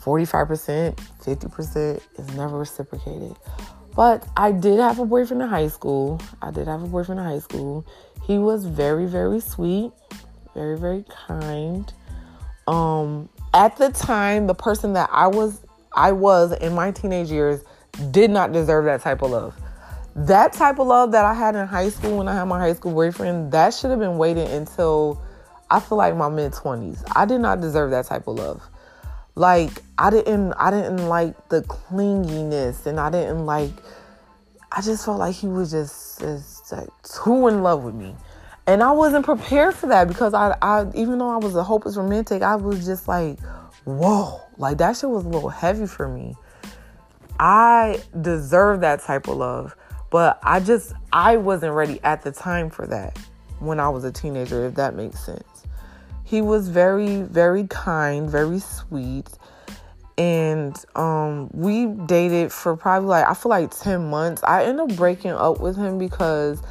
45%, 0.03 0.95
50% 0.95 2.01
is 2.19 2.35
never 2.35 2.59
reciprocated. 2.59 3.37
But 3.97 4.27
I 4.37 4.53
did 4.53 4.81
have 4.81 4.99
a 4.99 5.07
boyfriend 5.07 5.43
in 5.43 5.49
high 5.49 5.69
school. 5.69 6.21
I 6.43 6.51
did 6.51 6.67
have 6.67 6.83
a 6.83 6.87
boyfriend 6.87 7.21
in 7.21 7.27
high 7.27 7.39
school. 7.39 7.87
He 8.25 8.39
was 8.39 8.67
very, 8.67 9.07
very 9.07 9.41
sweet, 9.41 9.93
very, 10.55 10.79
very 10.79 11.05
kind. 11.27 11.93
Um, 12.67 13.29
at 13.53 13.77
the 13.77 13.91
time, 13.91 14.47
the 14.47 14.55
person 14.55 14.95
that 14.95 15.11
I 15.13 15.29
was 15.29 15.61
I 15.97 16.13
was 16.13 16.53
in 16.53 16.75
my 16.75 16.91
teenage 16.91 17.31
years 17.31 17.63
did 18.11 18.31
not 18.31 18.53
deserve 18.53 18.87
that 18.87 19.01
type 19.03 19.23
of 19.23 19.31
love. 19.31 19.55
That 20.17 20.53
type 20.53 20.79
of 20.79 20.87
love 20.87 21.13
that 21.13 21.25
I 21.25 21.35
had 21.35 21.55
in 21.55 21.67
high 21.67 21.89
school 21.89 22.19
when 22.19 22.29
I 22.29 22.35
had 22.35 22.45
my 22.45 22.59
high 22.59 22.75
school 22.75 22.93
boyfriend, 22.93 23.53
that 23.53 23.75
should 23.75 23.91
have 23.91 24.01
been 24.01 24.19
waiting 24.19 24.49
until 24.49 25.23
I 25.71 25.81
feel 25.81 25.99
like 25.99 26.17
my 26.17 26.29
mid 26.29 26.53
20s. 26.53 27.03
I 27.15 27.25
did 27.25 27.41
not 27.41 27.61
deserve 27.61 27.91
that 27.91 28.07
type 28.07 28.27
of 28.27 28.37
love. 28.37 28.63
Like 29.35 29.83
I 29.99 30.11
didn't 30.11 30.53
I 30.55 30.71
didn't 30.71 31.09
like 31.09 31.49
the 31.49 31.63
clinginess 31.63 32.87
and 32.87 33.01
I 33.01 33.11
didn't 33.11 33.47
like 33.47 33.73
I 34.71 34.81
just 34.81 35.05
felt 35.05 35.21
like 35.21 35.37
he 35.37 35.47
was 35.47 35.71
just, 35.71 36.21
just 36.21 36.73
like 36.73 36.89
too 37.03 37.47
in 37.47 37.63
love 37.63 37.85
with 37.85 37.95
me. 37.95 38.17
And 38.67 38.83
I 38.83 38.93
wasn't 38.93 39.25
prepared 39.25 39.75
for 39.75 39.87
that 39.89 40.09
because 40.09 40.35
I, 40.35 40.57
I 40.63 40.87
even 40.95 41.19
though 41.19 41.31
I 41.31 41.37
was 41.37 41.55
a 41.55 41.63
hopeless 41.63 41.97
romantic, 41.97 42.43
I 42.43 42.57
was 42.57 42.85
just 42.85 43.07
like, 43.07 43.39
whoa, 43.85 44.41
like 44.57 44.79
that 44.79 44.97
shit 44.97 45.11
was 45.11 45.25
a 45.25 45.29
little 45.29 45.51
heavy 45.51 45.87
for 45.87 46.09
me. 46.09 46.35
I 47.39 48.01
deserve 48.21 48.81
that 48.81 49.01
type 49.01 49.29
of 49.29 49.37
love, 49.37 49.77
but 50.11 50.41
I 50.43 50.61
just 50.61 50.93
I 51.13 51.37
wasn't 51.37 51.75
ready 51.75 52.01
at 52.03 52.23
the 52.23 52.33
time 52.33 52.71
for 52.71 52.87
that 52.87 53.17
when 53.61 53.79
I 53.79 53.89
was 53.89 54.05
a 54.05 54.11
teenager, 54.11 54.67
if 54.67 54.75
that 54.75 54.95
makes 54.95 55.21
sense. 55.25 55.67
He 56.25 56.41
was 56.41 56.69
very, 56.69 57.23
very 57.23 57.67
kind, 57.67 58.29
very 58.29 58.59
sweet. 58.59 59.29
And 60.17 60.77
um, 60.95 61.51
we 61.53 61.87
dated 61.87 62.53
for 62.53 62.77
probably 62.77 63.09
like, 63.09 63.27
I 63.29 63.35
feel 63.35 63.51
like 63.51 63.77
10 63.77 64.09
months. 64.09 64.43
I 64.45 64.65
ended 64.65 64.91
up 64.91 64.97
breaking 64.97 65.33
up 65.33 65.61
with 65.61 65.77
him 65.77 65.99
because 65.99 66.63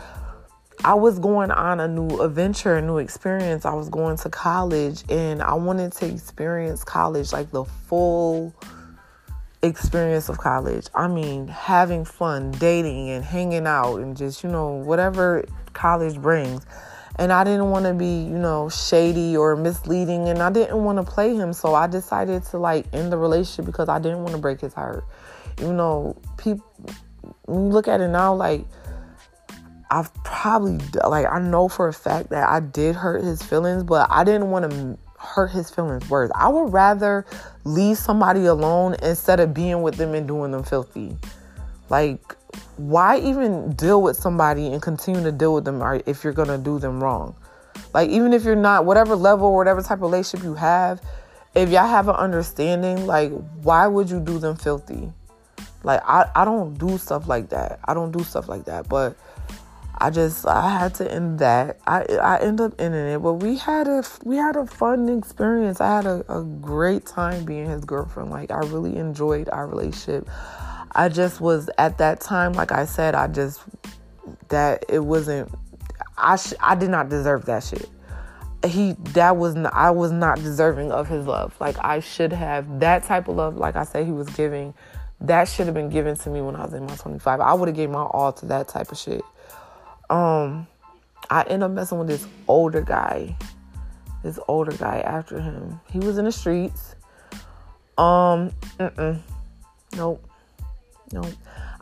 I 0.83 0.95
was 0.95 1.19
going 1.19 1.51
on 1.51 1.79
a 1.79 1.87
new 1.87 2.21
adventure, 2.21 2.75
a 2.75 2.81
new 2.81 2.97
experience. 2.97 3.65
I 3.65 3.73
was 3.73 3.89
going 3.89 4.17
to 4.17 4.29
college 4.29 5.03
and 5.09 5.41
I 5.41 5.53
wanted 5.53 5.91
to 5.93 6.05
experience 6.07 6.83
college, 6.83 7.31
like 7.31 7.51
the 7.51 7.63
full 7.63 8.53
experience 9.61 10.29
of 10.29 10.39
college. 10.39 10.87
I 10.95 11.07
mean, 11.07 11.47
having 11.47 12.05
fun, 12.05 12.51
dating 12.51 13.09
and 13.09 13.23
hanging 13.23 13.67
out 13.67 13.97
and 13.97 14.15
just, 14.17 14.43
you 14.43 14.49
know, 14.49 14.69
whatever 14.69 15.45
college 15.73 16.21
brings 16.21 16.65
and 17.17 17.31
I 17.31 17.43
didn't 17.43 17.69
want 17.69 17.85
to 17.85 17.93
be, 17.93 18.05
you 18.05 18.37
know, 18.37 18.69
shady 18.69 19.37
or 19.37 19.55
misleading 19.55 20.29
and 20.29 20.41
I 20.41 20.51
didn't 20.51 20.83
want 20.83 20.97
to 20.97 21.03
play 21.03 21.35
him. 21.35 21.53
So 21.53 21.75
I 21.75 21.87
decided 21.87 22.43
to 22.45 22.57
like 22.57 22.85
end 22.93 23.11
the 23.11 23.17
relationship 23.17 23.65
because 23.65 23.89
I 23.89 23.99
didn't 23.99 24.19
want 24.19 24.31
to 24.31 24.37
break 24.39 24.61
his 24.61 24.73
heart. 24.73 25.05
You 25.59 25.73
know, 25.73 26.17
people 26.37 26.65
when 27.45 27.67
you 27.67 27.71
look 27.71 27.87
at 27.87 28.01
it 28.01 28.07
now 28.07 28.33
like 28.33 28.65
I've 29.91 30.11
probably 30.23 30.79
like 31.07 31.27
I 31.27 31.39
know 31.39 31.67
for 31.67 31.87
a 31.87 31.93
fact 31.93 32.29
that 32.29 32.49
I 32.49 32.59
did 32.59 32.95
hurt 32.95 33.23
his 33.23 33.43
feelings, 33.43 33.83
but 33.83 34.07
I 34.09 34.23
didn't 34.23 34.49
want 34.49 34.71
to 34.71 34.97
hurt 35.19 35.51
his 35.51 35.69
feelings 35.69 36.09
worse. 36.09 36.31
I 36.33 36.47
would 36.47 36.73
rather 36.73 37.25
leave 37.63 37.97
somebody 37.97 38.45
alone 38.45 38.95
instead 39.03 39.39
of 39.39 39.53
being 39.53 39.83
with 39.83 39.95
them 39.95 40.15
and 40.15 40.27
doing 40.27 40.51
them 40.51 40.63
filthy. 40.63 41.15
Like 41.89 42.35
why 42.77 43.19
even 43.19 43.73
deal 43.73 44.01
with 44.01 44.17
somebody 44.17 44.67
and 44.67 44.81
continue 44.81 45.23
to 45.23 45.31
deal 45.31 45.53
with 45.53 45.65
them 45.65 45.81
if 46.05 46.23
you're 46.23 46.33
gonna 46.33 46.57
do 46.57 46.79
them 46.79 47.03
wrong? 47.03 47.35
Like 47.93 48.09
even 48.09 48.33
if 48.33 48.43
you're 48.43 48.55
not 48.55 48.85
whatever 48.85 49.15
level 49.15 49.47
or 49.47 49.57
whatever 49.57 49.81
type 49.81 49.97
of 49.97 50.01
relationship 50.01 50.43
you 50.43 50.55
have, 50.55 51.01
if 51.55 51.69
y'all 51.69 51.87
have 51.87 52.07
an 52.07 52.15
understanding, 52.15 53.05
like 53.05 53.31
why 53.61 53.87
would 53.87 54.09
you 54.09 54.19
do 54.19 54.39
them 54.39 54.55
filthy? 54.55 55.11
Like 55.83 56.01
I, 56.07 56.29
I 56.35 56.45
don't 56.45 56.75
do 56.75 56.97
stuff 56.97 57.27
like 57.27 57.49
that. 57.49 57.79
I 57.85 57.93
don't 57.93 58.11
do 58.11 58.23
stuff 58.23 58.47
like 58.47 58.65
that. 58.65 58.89
But 58.89 59.15
I 59.97 60.09
just 60.09 60.47
I 60.47 60.79
had 60.79 60.95
to 60.95 61.11
end 61.11 61.39
that. 61.39 61.79
I 61.85 62.03
I 62.03 62.39
end 62.39 62.61
up 62.61 62.73
ending 62.79 63.07
it. 63.07 63.19
But 63.19 63.33
we 63.33 63.57
had 63.57 63.87
a 63.87 64.03
we 64.23 64.37
had 64.37 64.55
a 64.55 64.65
fun 64.65 65.09
experience. 65.09 65.79
I 65.81 65.95
had 65.95 66.05
a, 66.05 66.25
a 66.29 66.43
great 66.43 67.05
time 67.05 67.45
being 67.45 67.69
his 67.69 67.85
girlfriend. 67.85 68.31
Like 68.31 68.49
I 68.49 68.59
really 68.59 68.95
enjoyed 68.95 69.49
our 69.49 69.67
relationship. 69.67 70.27
I 70.95 71.09
just 71.09 71.41
was 71.41 71.69
at 71.77 71.97
that 71.97 72.21
time, 72.21 72.53
like 72.53 72.71
I 72.71 72.85
said, 72.85 73.15
I 73.15 73.27
just 73.27 73.61
that 74.49 74.85
it 74.89 74.99
wasn't. 74.99 75.51
I 76.17 76.35
sh- 76.35 76.53
I 76.59 76.75
did 76.75 76.89
not 76.89 77.09
deserve 77.09 77.45
that 77.45 77.63
shit. 77.63 77.89
He 78.65 78.93
that 79.13 79.35
was 79.37 79.55
I 79.57 79.89
was 79.89 80.11
not 80.11 80.37
deserving 80.37 80.91
of 80.91 81.07
his 81.07 81.25
love. 81.25 81.55
Like 81.59 81.75
I 81.79 81.99
should 81.99 82.31
have 82.31 82.79
that 82.79 83.03
type 83.03 83.27
of 83.27 83.35
love. 83.35 83.57
Like 83.57 83.75
I 83.75 83.83
said, 83.83 84.05
he 84.05 84.11
was 84.11 84.29
giving. 84.29 84.73
That 85.21 85.47
should 85.47 85.67
have 85.67 85.75
been 85.75 85.89
given 85.89 86.15
to 86.17 86.29
me 86.29 86.41
when 86.41 86.55
I 86.55 86.65
was 86.65 86.73
in 86.73 86.85
my 86.85 86.95
25. 86.95 87.39
I 87.39 87.53
would 87.53 87.69
have 87.69 87.77
gave 87.77 87.89
my 87.89 88.01
all 88.01 88.33
to 88.33 88.45
that 88.47 88.67
type 88.67 88.91
of 88.91 88.97
shit. 88.97 89.23
Um, 90.09 90.67
I 91.29 91.43
ended 91.43 91.63
up 91.63 91.71
messing 91.71 91.97
with 91.97 92.09
this 92.09 92.27
older 92.47 92.81
guy. 92.81 93.37
This 94.21 94.37
older 94.47 94.73
guy 94.73 94.99
after 94.99 95.39
him. 95.39 95.79
He 95.89 95.99
was 95.99 96.17
in 96.17 96.25
the 96.25 96.31
streets. 96.31 96.95
Um, 97.97 98.51
mm-mm. 98.79 99.21
Nope. 99.95 100.27
No. 101.13 101.23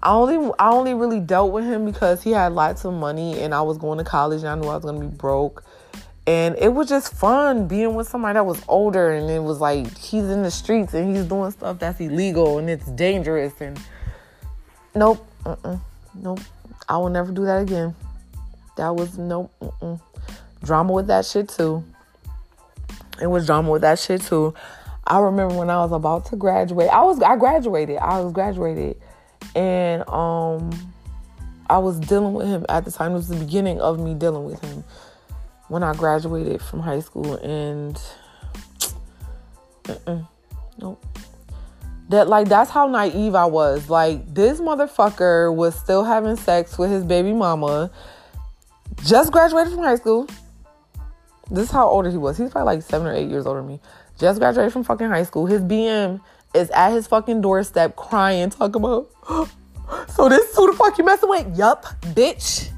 I 0.03 0.11
only 0.11 0.51
I 0.59 0.71
only 0.71 0.93
really 0.93 1.19
dealt 1.19 1.51
with 1.51 1.63
him 1.63 1.85
because 1.85 2.21
he 2.21 2.31
had 2.31 2.51
lots 2.51 2.85
of 2.85 2.93
money 2.93 3.39
and 3.39 3.53
I 3.53 3.61
was 3.61 3.77
going 3.77 3.97
to 3.99 4.03
college 4.03 4.39
and 4.41 4.49
I 4.49 4.55
knew 4.55 4.67
I 4.67 4.75
was 4.75 4.83
gonna 4.83 4.99
be 4.99 5.07
broke. 5.07 5.63
And 6.27 6.55
it 6.57 6.69
was 6.69 6.89
just 6.89 7.13
fun 7.13 7.67
being 7.67 7.95
with 7.95 8.07
somebody 8.07 8.33
that 8.33 8.45
was 8.45 8.61
older 8.67 9.11
and 9.11 9.29
it 9.29 9.41
was 9.41 9.59
like 9.59 9.97
he's 9.97 10.25
in 10.25 10.43
the 10.43 10.51
streets 10.51 10.93
and 10.93 11.15
he's 11.15 11.25
doing 11.25 11.49
stuff 11.51 11.79
that's 11.79 11.99
illegal 11.99 12.57
and 12.57 12.69
it's 12.69 12.85
dangerous 12.91 13.53
and 13.59 13.79
nope, 14.95 15.25
uh-uh, 15.45 15.77
nope. 16.15 16.39
I 16.89 16.97
will 16.97 17.09
never 17.09 17.31
do 17.31 17.45
that 17.45 17.61
again. 17.61 17.95
That 18.77 18.95
was 18.95 19.17
nope, 19.17 19.53
uh-uh. 19.61 19.97
drama 20.63 20.93
with 20.93 21.07
that 21.07 21.25
shit 21.25 21.47
too. 21.47 21.83
It 23.21 23.27
was 23.27 23.45
drama 23.45 23.71
with 23.71 23.83
that 23.83 23.97
shit 23.97 24.21
too. 24.21 24.53
I 25.05 25.19
remember 25.19 25.55
when 25.55 25.69
I 25.69 25.77
was 25.77 25.91
about 25.91 26.25
to 26.27 26.35
graduate. 26.35 26.89
I 26.89 27.03
was 27.03 27.21
I 27.21 27.35
graduated. 27.35 27.97
I 27.97 28.19
was 28.19 28.33
graduated 28.33 28.97
and 29.55 30.07
um 30.09 30.71
I 31.69 31.77
was 31.77 31.99
dealing 31.99 32.33
with 32.33 32.47
him 32.47 32.65
at 32.67 32.83
the 32.83 32.91
time. 32.91 33.11
It 33.11 33.15
was 33.15 33.29
the 33.29 33.37
beginning 33.37 33.79
of 33.79 33.97
me 33.99 34.13
dealing 34.13 34.43
with 34.43 34.59
him 34.61 34.83
when 35.69 35.83
I 35.83 35.93
graduated 35.93 36.61
from 36.61 36.81
high 36.81 36.99
school, 36.99 37.35
and 37.37 37.97
nope. 40.77 41.03
That 42.09 42.27
like 42.27 42.49
that's 42.49 42.69
how 42.69 42.87
naive 42.87 43.35
I 43.35 43.45
was. 43.45 43.89
Like 43.89 44.33
this 44.33 44.59
motherfucker 44.59 45.55
was 45.55 45.73
still 45.73 46.03
having 46.03 46.35
sex 46.35 46.77
with 46.77 46.91
his 46.91 47.05
baby 47.05 47.31
mama. 47.31 47.89
Just 49.05 49.31
graduated 49.31 49.73
from 49.73 49.83
high 49.83 49.95
school. 49.95 50.27
This 51.49 51.65
is 51.65 51.71
how 51.71 51.87
older 51.87 52.09
he 52.09 52.17
was. 52.17 52.37
He's 52.37 52.49
probably 52.49 52.75
like 52.75 52.83
seven 52.83 53.07
or 53.07 53.13
eight 53.13 53.29
years 53.29 53.45
older 53.45 53.61
than 53.61 53.69
me. 53.69 53.79
Just 54.19 54.39
graduated 54.39 54.73
from 54.73 54.83
fucking 54.83 55.07
high 55.07 55.23
school. 55.23 55.45
His 55.45 55.61
BM 55.61 56.19
is 56.53 56.69
at 56.71 56.91
his 56.91 57.07
fucking 57.07 57.41
doorstep 57.41 57.95
crying, 57.95 58.49
talking 58.49 58.81
about, 58.83 59.09
so 60.09 60.29
this 60.29 60.55
who 60.55 60.71
the 60.71 60.77
fuck 60.77 60.97
you 60.97 61.03
messing 61.05 61.29
with? 61.29 61.57
Yup, 61.57 61.85
bitch. 62.15 62.69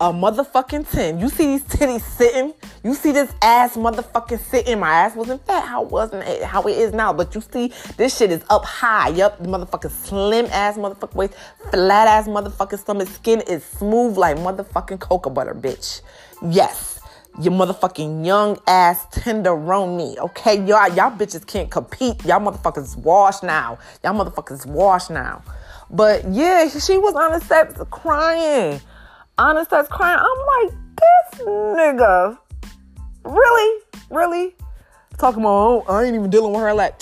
a 0.00 0.12
motherfucking 0.12 0.90
10. 0.90 1.20
You 1.20 1.28
see 1.28 1.46
these 1.46 1.64
titties 1.64 2.00
sitting? 2.00 2.54
You 2.82 2.94
see 2.94 3.12
this 3.12 3.32
ass 3.42 3.76
motherfucking 3.76 4.40
sitting? 4.40 4.80
My 4.80 4.90
ass 4.90 5.14
wasn't 5.14 5.46
fat 5.46 5.66
how 5.66 5.82
wasn't 5.82 6.26
it, 6.26 6.42
how 6.42 6.62
it 6.62 6.72
is 6.78 6.94
now. 6.94 7.12
But 7.12 7.34
you 7.34 7.42
see, 7.42 7.72
this 7.98 8.16
shit 8.16 8.32
is 8.32 8.42
up 8.48 8.64
high. 8.64 9.08
Yup, 9.10 9.38
the 9.38 9.48
motherfucking 9.48 9.90
slim 9.90 10.46
ass 10.46 10.78
motherfucking 10.78 11.14
waist, 11.14 11.34
flat 11.70 12.08
ass 12.08 12.26
motherfucking 12.26 12.78
stomach. 12.78 13.08
Skin 13.08 13.42
is 13.42 13.62
smooth 13.64 14.16
like 14.16 14.38
motherfucking 14.38 15.00
cocoa 15.00 15.30
butter, 15.30 15.54
bitch. 15.54 16.00
Yes. 16.48 16.99
You 17.38 17.50
motherfucking 17.50 18.26
young 18.26 18.58
ass 18.66 19.06
tenderoni. 19.12 20.18
Okay, 20.18 20.56
y'all, 20.66 20.88
y'all 20.94 21.16
bitches 21.16 21.46
can't 21.46 21.70
compete. 21.70 22.24
Y'all 22.24 22.40
motherfuckers 22.40 22.96
wash 22.96 23.42
now. 23.42 23.78
Y'all 24.02 24.12
motherfuckers 24.14 24.66
wash 24.66 25.08
now. 25.10 25.42
But 25.90 26.28
yeah, 26.28 26.68
she 26.68 26.98
was 26.98 27.14
on 27.14 27.32
the 27.32 27.40
steps 27.44 27.80
crying. 27.90 28.80
On 29.38 29.54
the 29.54 29.64
steps 29.64 29.88
crying. 29.88 30.18
I'm 30.18 30.68
like, 30.68 30.78
this 30.96 31.46
nigga. 31.46 32.38
Really? 33.24 33.82
Really? 34.10 34.54
Talking 35.18 35.40
about, 35.40 35.50
oh, 35.50 35.84
I 35.88 36.04
ain't 36.04 36.14
even 36.14 36.30
dealing 36.30 36.52
with 36.52 36.60
her 36.60 36.74
like, 36.74 36.98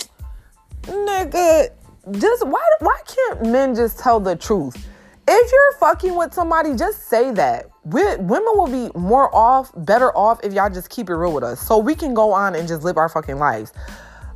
nigga, 0.83 1.69
just 2.11 2.45
why 2.47 2.63
why 2.79 2.97
can't 3.07 3.47
men 3.47 3.75
just 3.75 3.99
tell 3.99 4.19
the 4.19 4.35
truth? 4.35 4.88
If 5.31 5.51
you're 5.51 5.73
fucking 5.73 6.15
with 6.15 6.33
somebody, 6.33 6.75
just 6.75 7.07
say 7.07 7.29
that. 7.33 7.69
We, 7.83 8.01
women 8.15 8.49
will 8.55 8.65
be 8.65 8.89
more 8.97 9.33
off, 9.33 9.71
better 9.77 10.09
off 10.17 10.43
if 10.43 10.53
y'all 10.53 10.71
just 10.71 10.89
keep 10.89 11.07
it 11.07 11.13
real 11.13 11.31
with 11.31 11.43
us. 11.43 11.59
So 11.59 11.77
we 11.77 11.93
can 11.93 12.15
go 12.15 12.31
on 12.31 12.55
and 12.55 12.67
just 12.67 12.83
live 12.83 12.97
our 12.97 13.09
fucking 13.09 13.37
lives. 13.37 13.71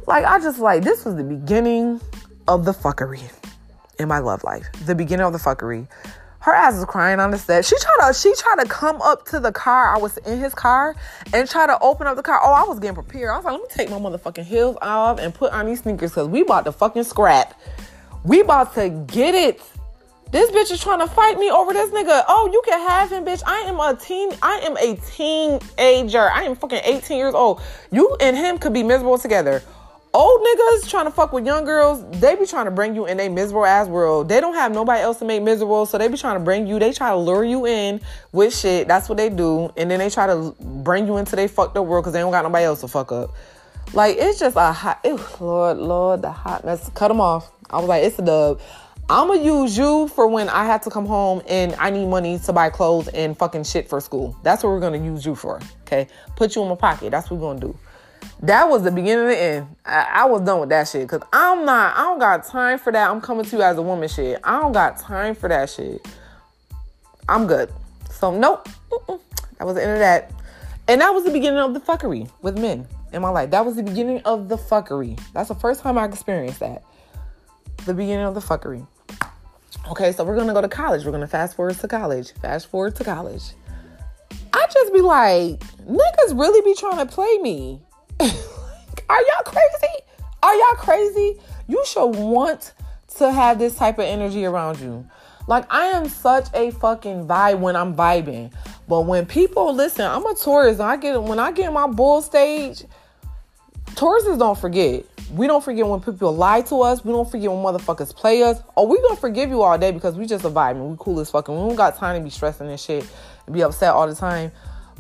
Like, 0.06 0.24
I 0.24 0.40
just 0.40 0.60
like, 0.60 0.84
this 0.84 1.04
was 1.04 1.16
the 1.16 1.24
beginning 1.24 2.00
of 2.48 2.66
the 2.66 2.74
fuckery 2.74 3.24
in 3.98 4.08
my 4.08 4.20
love 4.20 4.44
life. 4.44 4.68
The 4.86 4.94
beginning 4.94 5.26
of 5.26 5.34
the 5.34 5.40
fuckery. 5.40 5.88
Her 6.42 6.54
ass 6.54 6.76
was 6.76 6.86
crying 6.86 7.20
on 7.20 7.32
the 7.32 7.40
set. 7.40 7.66
She 7.66 7.76
tried 7.80 8.08
to 8.08 8.14
she 8.14 8.36
tried 8.36 8.64
to 8.64 8.70
come 8.70 9.02
up 9.02 9.26
to 9.30 9.40
the 9.40 9.52
car. 9.52 9.96
I 9.96 9.98
was 9.98 10.18
in 10.18 10.40
his 10.40 10.54
car 10.54 10.96
and 11.34 11.50
try 11.50 11.66
to 11.66 11.80
open 11.80 12.06
up 12.06 12.18
the 12.18 12.22
car. 12.22 12.40
Oh, 12.44 12.52
I 12.52 12.66
was 12.68 12.80
getting 12.80 12.96
prepared. 12.96 13.32
I 13.32 13.38
was 13.38 13.46
like, 13.46 13.54
let 13.54 13.62
me 13.62 13.68
take 13.70 13.90
my 13.90 13.98
motherfucking 13.98 14.44
heels 14.44 14.78
off 14.82 15.20
and 15.20 15.34
put 15.34 15.54
on 15.54 15.66
these 15.66 15.82
sneakers 15.82 16.12
because 16.12 16.28
we 16.28 16.42
about 16.42 16.66
to 16.66 16.72
fucking 16.72 17.06
scrap. 17.06 17.60
We 18.26 18.42
about 18.42 18.76
to 18.76 18.90
get 18.90 19.34
it. 19.34 19.62
This 20.34 20.50
bitch 20.50 20.72
is 20.72 20.82
trying 20.82 20.98
to 20.98 21.06
fight 21.06 21.38
me 21.38 21.52
over 21.52 21.74
this 21.74 21.92
nigga. 21.92 22.24
Oh, 22.28 22.50
you 22.52 22.64
can 22.66 22.80
have 22.90 23.12
him, 23.12 23.24
bitch. 23.24 23.44
I 23.46 23.60
am 23.68 23.80
a 23.80 23.96
teen. 23.96 24.32
I 24.42 24.62
am 24.62 24.76
a 24.78 24.96
teenager. 24.96 26.28
I 26.28 26.46
am 26.46 26.56
fucking 26.56 26.82
18 26.84 27.20
years 27.20 27.36
old. 27.36 27.62
You 27.92 28.18
and 28.20 28.36
him 28.36 28.58
could 28.58 28.74
be 28.74 28.82
miserable 28.82 29.20
together. 29.20 29.62
Old 30.12 30.42
niggas 30.42 30.90
trying 30.90 31.06
to 31.06 31.12
fuck 31.12 31.34
with 31.34 31.46
young 31.46 31.66
girls, 31.66 32.04
they 32.20 32.36
be 32.36 32.48
trying 32.48 32.66
to 32.66 32.72
bring 32.72 32.96
you 32.96 33.06
in 33.06 33.20
a 33.20 33.30
miserable 33.30 33.64
ass 33.64 33.88
world. 33.88 34.28
They 34.28 34.42
don't 34.42 34.56
have 34.56 34.74
nobody 34.74 35.02
else 35.02 35.20
to 35.20 35.26
make 35.26 35.44
miserable, 35.44 35.86
so 35.86 36.00
they 36.00 36.08
be 36.08 36.18
trying 36.18 36.40
to 36.40 36.44
bring 36.44 36.66
you. 36.66 36.80
They 36.80 36.94
try 36.94 37.12
to 37.12 37.16
lure 37.16 37.44
you 37.44 37.68
in 37.68 38.02
with 38.32 38.58
shit. 38.58 38.88
That's 38.88 39.10
what 39.10 39.20
they 39.20 39.30
do, 39.30 39.72
and 39.78 39.92
then 39.92 40.00
they 40.00 40.10
try 40.10 40.26
to 40.26 40.56
bring 40.60 41.06
you 41.06 41.18
into 41.18 41.36
their 41.36 41.48
fucked 41.48 41.78
up 41.78 41.86
world 41.86 42.06
because 42.06 42.14
they 42.14 42.20
don't 42.22 42.32
got 42.32 42.44
nobody 42.44 42.66
else 42.66 42.82
to 42.82 42.88
fuck 42.88 43.12
up. 43.12 43.36
Like 43.94 44.18
it's 44.18 44.40
just 44.40 44.56
a 44.56 44.72
hot. 44.72 45.00
Ew, 45.04 45.20
Lord, 45.40 45.78
Lord, 45.78 46.22
the 46.24 46.32
hotness. 46.32 46.90
Cut 46.96 47.10
them 47.10 47.22
off. 47.22 47.52
I 47.70 47.78
was 47.78 47.88
like, 47.88 48.04
it's 48.04 48.18
a 48.18 48.24
dub. 48.24 48.60
I'm 49.10 49.28
gonna 49.28 49.42
use 49.42 49.78
you 49.78 50.08
for 50.08 50.28
when 50.28 50.48
I 50.48 50.66
have 50.66 50.82
to 50.82 50.90
come 50.90 51.06
home 51.06 51.42
and 51.48 51.76
I 51.76 51.90
need 51.90 52.08
money 52.08 52.40
to 52.40 52.54
buy 52.54 52.70
clothes 52.70 53.10
and 53.10 53.38
fucking 53.38 53.66
shit 53.66 53.90
for 53.90 54.00
school. 54.00 54.36
That's 54.44 54.64
what 54.64 54.70
we're 54.70 54.80
gonna 54.80 55.04
use 55.04 55.26
you 55.26 55.36
for. 55.36 55.60
Okay, 55.82 56.08
put 56.38 56.56
you 56.56 56.64
in 56.64 56.70
my 56.70 56.76
pocket. 56.76 57.12
That's 57.12 57.30
what 57.30 57.40
we're 57.40 57.54
gonna 57.54 57.60
do. 57.60 57.78
That 58.42 58.70
was 58.70 58.84
the 58.84 58.92
beginning 58.92 59.26
of 59.26 59.32
the 59.32 59.42
end. 59.42 59.76
I, 59.86 60.08
I 60.14 60.26
was 60.26 60.42
done 60.42 60.62
with 60.62 60.70
that 60.70 60.88
shit 60.88 61.02
because 61.02 61.22
I'm 61.34 61.66
not. 61.66 61.98
I 61.98 62.04
don't 62.04 62.20
got 62.20 62.46
time 62.46 62.80
for 62.80 62.94
that. 62.94 63.10
I'm 63.10 63.20
coming 63.20 63.44
to 63.46 63.58
you 63.58 63.62
as 63.62 63.78
a 63.78 63.82
woman 63.82 64.08
shit. 64.08 64.40
I 64.42 64.62
don't 64.62 64.72
got 64.72 64.98
time 65.00 65.36
for 65.36 65.50
that 65.50 65.70
shit. 65.70 66.06
I'm 67.28 67.46
good. 67.46 67.74
So 68.10 68.36
nope. 68.36 68.70
Mm-mm. 68.90 69.20
That 69.58 69.66
was 69.66 69.76
the 69.76 69.84
end 69.84 69.92
of 69.92 70.00
that. 70.00 70.32
And 70.88 71.02
that 71.02 71.14
was 71.14 71.26
the 71.26 71.32
beginning 71.32 71.60
of 71.60 71.74
the 71.74 71.82
fuckery 71.82 72.30
with 72.42 72.58
men 72.58 72.88
in 73.12 73.22
my 73.22 73.30
life. 73.30 73.52
That 73.52 73.66
was 73.66 73.76
the 73.76 73.84
beginning 73.84 74.22
of 74.22 74.48
the 74.48 74.58
fuckery. 74.58 75.20
That's 75.34 75.50
the 75.50 75.56
first 75.56 75.82
time 75.82 75.98
I 75.98 76.06
experienced 76.06 76.62
that. 76.62 76.84
The 77.86 77.94
beginning 77.94 78.26
of 78.26 78.34
the 78.34 78.42
fuckery. 78.42 78.88
Okay, 79.90 80.14
so 80.14 80.24
we're 80.24 80.38
gonna 80.38 80.54
go 80.54 80.62
to 80.62 80.70
college. 80.70 81.06
We're 81.06 81.12
gonna 81.12 81.28
fast 81.28 81.56
forward 81.56 81.76
to 81.80 81.88
college. 81.88 82.32
Fast 82.42 82.68
forward 82.68 82.96
to 82.96 83.04
college. 83.04 83.44
I 84.54 84.66
just 84.72 84.94
be 84.94 85.02
like, 85.02 85.60
niggas 85.86 86.40
really 86.40 86.62
be 86.62 86.74
trying 86.76 87.06
to 87.06 87.06
play 87.06 87.38
me. 87.40 87.82
Are 88.20 89.22
y'all 89.22 89.44
crazy? 89.44 89.94
Are 90.42 90.56
y'all 90.56 90.78
crazy? 90.78 91.38
You 91.68 91.84
should 91.86 92.16
want 92.16 92.74
to 93.18 93.32
have 93.32 93.60
this 93.60 93.76
type 93.76 94.00
of 94.00 94.06
energy 94.06 94.46
around 94.46 94.80
you. 94.80 95.06
Like 95.48 95.66
I 95.70 95.88
am 95.88 96.08
such 96.08 96.48
a 96.54 96.72
fucking 96.72 97.28
vibe 97.28 97.60
when 97.60 97.76
I'm 97.76 97.94
vibing. 97.94 98.54
But 98.88 99.02
when 99.02 99.26
people 99.26 99.74
listen, 99.74 100.06
I'm 100.06 100.26
a 100.26 100.36
Taurus. 100.36 100.80
I 100.80 100.96
get 100.96 101.22
when 101.22 101.40
I 101.40 101.52
get 101.52 101.74
my 101.74 101.88
bull 101.88 102.22
stage, 102.22 102.84
Tauruses 103.96 104.40
don't 104.40 104.58
forget. 104.58 105.06
We 105.34 105.48
don't 105.48 105.64
forget 105.64 105.88
when 105.88 106.00
people 106.00 106.36
lie 106.36 106.62
to 106.62 106.82
us. 106.84 107.04
We 107.04 107.12
don't 107.12 107.30
forget 107.30 107.50
when 107.50 107.60
motherfuckers 107.64 108.16
play 108.16 108.44
us. 108.44 108.62
Oh, 108.78 108.86
we 108.86 109.02
gonna 109.02 109.16
forgive 109.16 109.50
you 109.50 109.64
all 109.64 109.76
day 109.80 109.90
because 109.90 110.16
we 110.16 110.28
just 110.28 110.46
a 110.46 110.50
vibe 110.50 110.72
and 110.72 110.92
we 110.92 110.96
cool 111.00 111.20
as 111.20 111.32
fucking. 111.32 111.56
We 111.56 111.70
don't 111.70 111.76
got 111.76 111.98
time 111.98 112.20
to 112.20 112.24
be 112.24 112.30
stressing 112.30 112.70
and 112.70 112.80
shit 112.80 113.10
and 113.48 113.56
be 113.56 113.64
upset 113.64 113.94
all 113.94 114.08
the 114.08 114.14
time. 114.14 114.52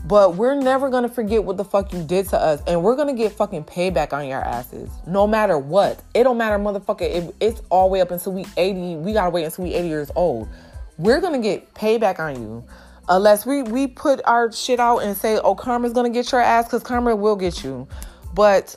But 0.05 0.35
we're 0.35 0.55
never 0.55 0.89
gonna 0.89 1.07
forget 1.07 1.43
what 1.43 1.57
the 1.57 1.63
fuck 1.63 1.93
you 1.93 2.01
did 2.03 2.27
to 2.29 2.39
us, 2.39 2.63
and 2.65 2.83
we're 2.83 2.95
gonna 2.95 3.13
get 3.13 3.33
fucking 3.33 3.65
payback 3.65 4.11
on 4.11 4.27
your 4.27 4.41
asses, 4.41 4.89
no 5.05 5.27
matter 5.27 5.57
what. 5.57 6.01
It 6.15 6.23
don't 6.23 6.39
matter, 6.39 6.57
motherfucker. 6.57 7.01
It, 7.01 7.35
it's 7.39 7.61
all 7.69 7.87
the 7.87 7.93
way 7.93 8.01
up 8.01 8.09
until 8.09 8.33
we 8.33 8.45
80. 8.57 8.95
We 8.97 9.13
gotta 9.13 9.29
wait 9.29 9.45
until 9.45 9.65
we 9.65 9.75
80 9.75 9.87
years 9.87 10.11
old. 10.15 10.49
We're 10.97 11.21
gonna 11.21 11.39
get 11.39 11.75
payback 11.75 12.17
on 12.17 12.41
you, 12.41 12.63
unless 13.07 13.45
we 13.45 13.61
we 13.61 13.85
put 13.85 14.19
our 14.25 14.51
shit 14.51 14.79
out 14.79 14.99
and 15.03 15.15
say, 15.15 15.37
"Oh, 15.37 15.53
karma's 15.53 15.93
gonna 15.93 16.09
get 16.09 16.31
your 16.31 16.41
ass," 16.41 16.65
because 16.65 16.81
karma 16.81 17.15
will 17.15 17.35
get 17.35 17.63
you. 17.63 17.87
But 18.33 18.75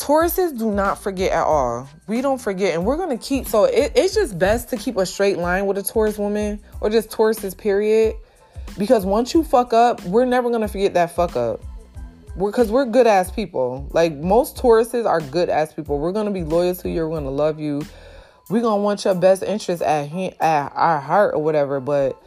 Tauruses 0.00 0.58
do 0.58 0.72
not 0.72 1.02
forget 1.02 1.30
at 1.30 1.44
all. 1.44 1.86
We 2.06 2.22
don't 2.22 2.40
forget, 2.40 2.74
and 2.74 2.86
we're 2.86 2.96
gonna 2.96 3.18
keep. 3.18 3.46
So 3.46 3.64
it, 3.64 3.92
it's 3.94 4.14
just 4.14 4.38
best 4.38 4.70
to 4.70 4.76
keep 4.78 4.96
a 4.96 5.04
straight 5.04 5.36
line 5.36 5.66
with 5.66 5.76
a 5.76 5.82
Taurus 5.82 6.16
woman, 6.16 6.58
or 6.80 6.88
just 6.88 7.10
Tauruses. 7.10 7.56
Period. 7.56 8.16
Because 8.78 9.04
once 9.04 9.34
you 9.34 9.44
fuck 9.44 9.72
up, 9.74 10.02
we're 10.04 10.24
never 10.24 10.50
gonna 10.50 10.68
forget 10.68 10.94
that 10.94 11.14
fuck 11.14 11.36
up. 11.36 11.60
We're 12.34 12.50
because 12.50 12.70
we're 12.70 12.86
good 12.86 13.06
ass 13.06 13.30
people. 13.30 13.88
Like 13.92 14.14
most 14.14 14.56
Tauruses 14.56 15.04
are 15.04 15.20
good 15.20 15.50
ass 15.50 15.74
people. 15.74 15.98
We're 15.98 16.12
gonna 16.12 16.30
be 16.30 16.44
loyal 16.44 16.74
to 16.76 16.88
you. 16.88 17.06
We're 17.06 17.18
gonna 17.18 17.30
love 17.30 17.60
you. 17.60 17.82
We're 18.48 18.62
gonna 18.62 18.82
want 18.82 19.04
your 19.04 19.14
best 19.14 19.42
interest 19.42 19.82
at 19.82 20.10
at 20.40 20.72
our 20.74 20.98
heart 20.98 21.34
or 21.34 21.42
whatever. 21.42 21.78
But 21.78 22.20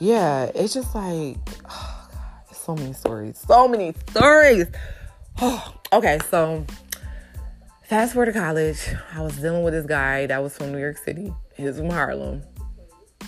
yeah, 0.00 0.50
it's 0.54 0.74
just 0.74 0.94
like 0.96 1.36
oh 1.70 2.08
God, 2.48 2.56
so 2.56 2.74
many 2.74 2.92
stories. 2.92 3.38
So 3.38 3.68
many 3.68 3.94
stories. 4.10 4.66
okay, 5.92 6.18
so 6.28 6.66
Fast 7.84 8.14
forward 8.14 8.32
to 8.32 8.32
college, 8.32 8.80
I 9.12 9.20
was 9.20 9.36
dealing 9.36 9.62
with 9.62 9.74
this 9.74 9.84
guy 9.84 10.24
that 10.24 10.42
was 10.42 10.56
from 10.56 10.72
New 10.72 10.78
York 10.78 10.96
City. 10.96 11.34
He 11.54 11.64
was 11.64 11.76
from 11.76 11.90
Harlem. 11.90 12.42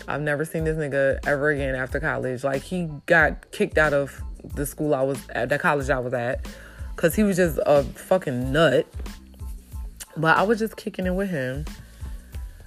I've 0.08 0.22
never 0.22 0.46
seen 0.46 0.64
this 0.64 0.78
nigga 0.78 1.18
ever 1.26 1.50
again 1.50 1.74
after 1.74 2.00
college. 2.00 2.42
Like 2.42 2.62
he 2.62 2.88
got 3.04 3.50
kicked 3.50 3.76
out 3.76 3.92
of 3.92 4.18
the 4.54 4.64
school 4.64 4.94
I 4.94 5.02
was 5.02 5.20
at, 5.34 5.50
the 5.50 5.58
college 5.58 5.90
I 5.90 5.98
was 5.98 6.14
at, 6.14 6.48
cause 6.96 7.14
he 7.14 7.22
was 7.22 7.36
just 7.36 7.58
a 7.66 7.82
fucking 7.82 8.50
nut. 8.50 8.86
But 10.16 10.38
I 10.38 10.42
was 10.42 10.58
just 10.58 10.78
kicking 10.78 11.04
it 11.04 11.14
with 11.14 11.28
him. 11.28 11.66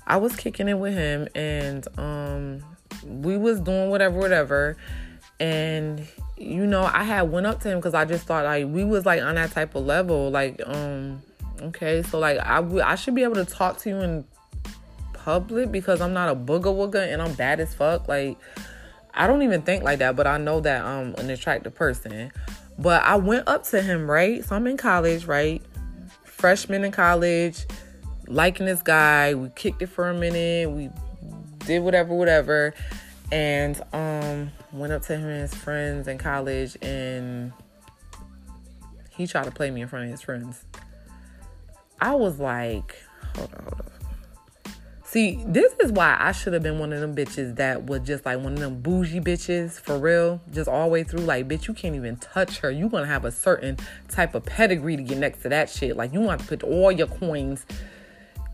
I 0.06 0.18
was 0.18 0.36
kicking 0.36 0.68
it 0.68 0.78
with 0.78 0.94
him, 0.94 1.28
and 1.34 1.88
um, 1.98 2.64
we 3.04 3.36
was 3.36 3.60
doing 3.62 3.90
whatever, 3.90 4.16
whatever. 4.16 4.78
And 5.40 6.08
you 6.38 6.68
know, 6.68 6.84
I 6.84 7.02
had 7.02 7.24
went 7.24 7.48
up 7.48 7.62
to 7.62 7.70
him 7.70 7.80
because 7.80 7.96
I 7.96 8.06
just 8.06 8.28
thought 8.28 8.46
like 8.46 8.68
we 8.68 8.84
was 8.84 9.08
like 9.08 9.24
on 9.24 9.34
that 9.36 9.54
type 9.54 9.74
of 9.74 9.88
level, 9.88 10.30
like 10.30 10.62
um 10.68 11.24
Okay, 11.62 12.04
so 12.04 12.20
like 12.20 12.40
I, 12.40 12.58
w- 12.58 12.82
I 12.82 12.96
should 12.96 13.16
be 13.16 13.24
able 13.24 13.36
to 13.36 13.46
talk 13.46 13.78
to 13.80 13.90
you 13.90 13.98
in 13.98 14.26
public 15.14 15.72
because 15.72 16.00
I'm 16.02 16.14
not 16.14 16.30
a 16.30 16.36
booger 16.36 16.74
wooger 16.74 17.06
and 17.06 17.22
I'm 17.22 17.34
bad 17.34 17.60
as 17.60 17.74
fuck. 17.74 18.08
Like 18.08 18.38
I 19.14 19.28
don't 19.28 19.42
even 19.42 19.62
think 19.62 19.84
like 19.84 20.00
that, 20.00 20.16
but 20.16 20.28
I 20.28 20.38
know 20.38 20.62
that 20.62 20.84
I'm 20.84 21.14
an 21.16 21.30
attractive 21.30 21.76
person. 21.76 22.32
But 22.78 23.04
I 23.04 23.18
went 23.18 23.48
up 23.48 23.64
to 23.66 23.82
him, 23.82 24.10
right? 24.10 24.44
So 24.46 24.56
I'm 24.56 24.66
in 24.68 24.78
college, 24.78 25.26
right? 25.26 25.62
Freshman 26.24 26.86
in 26.86 26.92
college, 26.92 27.66
liking 28.28 28.66
this 28.66 28.82
guy. 28.82 29.34
We 29.34 29.50
kicked 29.50 29.82
it 29.82 29.88
for 29.88 30.10
a 30.10 30.14
minute. 30.14 30.72
We 30.72 30.90
did 31.66 31.84
whatever, 31.84 32.16
whatever. 32.16 32.74
And 33.32 33.82
um 33.94 34.52
went 34.72 34.94
up 34.94 35.02
to 35.04 35.18
him 35.18 35.28
and 35.28 35.42
his 35.42 35.54
friends 35.54 36.08
in 36.08 36.18
college 36.18 36.78
and 36.82 37.52
he 39.10 39.28
tried 39.28 39.44
to 39.44 39.52
play 39.52 39.70
me 39.70 39.82
in 39.82 39.88
front 39.88 40.06
of 40.06 40.12
his 40.12 40.22
friends. 40.22 40.64
I 42.02 42.16
was 42.16 42.40
like, 42.40 42.96
hold 43.36 43.54
on, 43.56 43.64
hold 43.64 43.82
on. 43.82 43.90
See, 45.04 45.44
this 45.48 45.74
is 45.84 45.92
why 45.92 46.16
I 46.20 46.32
should 46.32 46.54
have 46.54 46.62
been 46.62 46.78
one 46.78 46.94
of 46.94 47.02
them 47.02 47.16
bitches 47.16 47.56
that 47.56 47.88
was 47.88 48.02
just 48.02 48.28
like 48.28 48.38
one 48.44 48.54
of 48.54 48.60
them 48.60 48.80
bougie 48.80 49.20
bitches 49.20 49.82
for 49.82 49.98
real, 49.98 50.40
just 50.52 50.70
all 50.70 50.86
the 50.86 50.92
way 50.92 51.04
through. 51.04 51.22
Like, 51.22 51.48
bitch, 51.48 51.68
you 51.68 51.74
can't 51.74 51.96
even 51.96 52.18
touch 52.18 52.60
her. 52.60 52.70
you 52.70 52.90
gonna 52.90 53.08
have 53.08 53.26
a 53.26 53.32
certain 53.32 53.78
type 54.08 54.36
of 54.36 54.46
pedigree 54.46 54.96
to 54.98 55.02
get 55.02 55.18
next 55.18 55.42
to 55.42 55.50
that 55.50 55.68
shit. 55.68 55.98
Like, 55.98 56.14
you 56.14 56.22
want 56.22 56.42
to 56.42 56.48
put 56.48 56.62
all 56.62 56.92
your 56.92 57.08
coins 57.08 57.66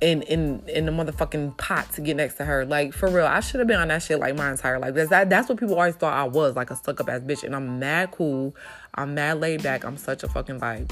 in 0.01 0.21
in 0.23 0.61
in 0.67 0.85
the 0.85 0.91
motherfucking 0.91 1.57
pot 1.57 1.91
to 1.93 2.01
get 2.01 2.15
next 2.15 2.35
to 2.35 2.45
her. 2.45 2.65
Like 2.65 2.93
for 2.93 3.09
real, 3.09 3.25
I 3.25 3.39
should 3.39 3.59
have 3.59 3.67
been 3.67 3.79
on 3.79 3.87
that 3.89 4.03
shit 4.03 4.19
like 4.19 4.35
my 4.35 4.51
entire 4.51 4.79
life. 4.79 4.93
That's 4.93 5.09
that, 5.09 5.29
that's 5.29 5.49
what 5.49 5.57
people 5.57 5.75
always 5.75 5.95
thought 5.95 6.13
I 6.13 6.25
was, 6.25 6.55
like 6.55 6.69
a 6.69 6.75
stuck 6.75 6.99
up 6.99 7.09
ass 7.09 7.21
bitch. 7.21 7.43
And 7.43 7.55
I'm 7.55 7.79
mad 7.79 8.11
cool. 8.11 8.55
I'm 8.93 9.13
mad 9.13 9.39
laid 9.39 9.63
back. 9.63 9.83
I'm 9.83 9.97
such 9.97 10.23
a 10.23 10.27
fucking 10.27 10.59
vibe. 10.59 10.91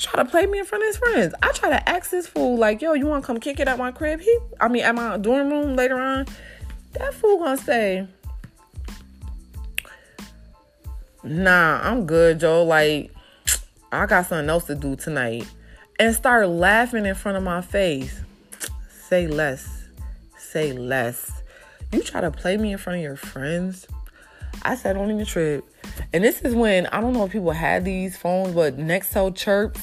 Try 0.00 0.22
to 0.22 0.28
play 0.30 0.46
me 0.46 0.58
in 0.58 0.64
front 0.64 0.82
of 0.82 0.88
his 0.88 0.96
friends. 0.96 1.34
I 1.42 1.52
try 1.52 1.68
to 1.68 1.88
ask 1.88 2.10
this 2.10 2.26
fool 2.26 2.56
like, 2.56 2.80
yo, 2.80 2.94
you 2.94 3.04
want 3.04 3.22
to 3.22 3.26
come 3.26 3.38
kick 3.38 3.60
it 3.60 3.68
at 3.68 3.76
my 3.76 3.92
crib? 3.92 4.20
He, 4.20 4.34
I 4.58 4.68
mean, 4.68 4.82
at 4.82 4.94
my 4.94 5.18
dorm 5.18 5.50
room 5.50 5.76
later 5.76 6.00
on. 6.00 6.24
That 6.94 7.12
fool 7.12 7.38
gonna 7.38 7.58
say, 7.58 8.08
Nah, 11.22 11.80
I'm 11.82 12.06
good, 12.06 12.40
Joe. 12.40 12.64
Like, 12.64 13.12
I 13.92 14.06
got 14.06 14.24
something 14.26 14.48
else 14.48 14.64
to 14.64 14.74
do 14.74 14.96
tonight 14.96 15.46
and 15.98 16.14
start 16.14 16.48
laughing 16.48 17.04
in 17.04 17.14
front 17.14 17.36
of 17.36 17.44
my 17.44 17.60
face. 17.60 18.22
Say 18.88 19.26
less. 19.26 19.84
Say 20.38 20.72
less. 20.72 21.42
You 21.92 22.02
try 22.02 22.22
to 22.22 22.30
play 22.30 22.56
me 22.56 22.72
in 22.72 22.78
front 22.78 23.00
of 23.00 23.02
your 23.02 23.16
friends. 23.16 23.86
I 24.62 24.74
sat 24.74 24.96
on 24.96 25.16
the 25.16 25.24
trip. 25.24 25.64
And 26.12 26.22
this 26.24 26.42
is 26.42 26.54
when 26.54 26.86
I 26.86 27.00
don't 27.00 27.12
know 27.12 27.24
if 27.24 27.32
people 27.32 27.50
had 27.52 27.84
these 27.84 28.16
phones, 28.16 28.54
but 28.54 28.78
Nextel 28.78 29.34
chirps. 29.34 29.80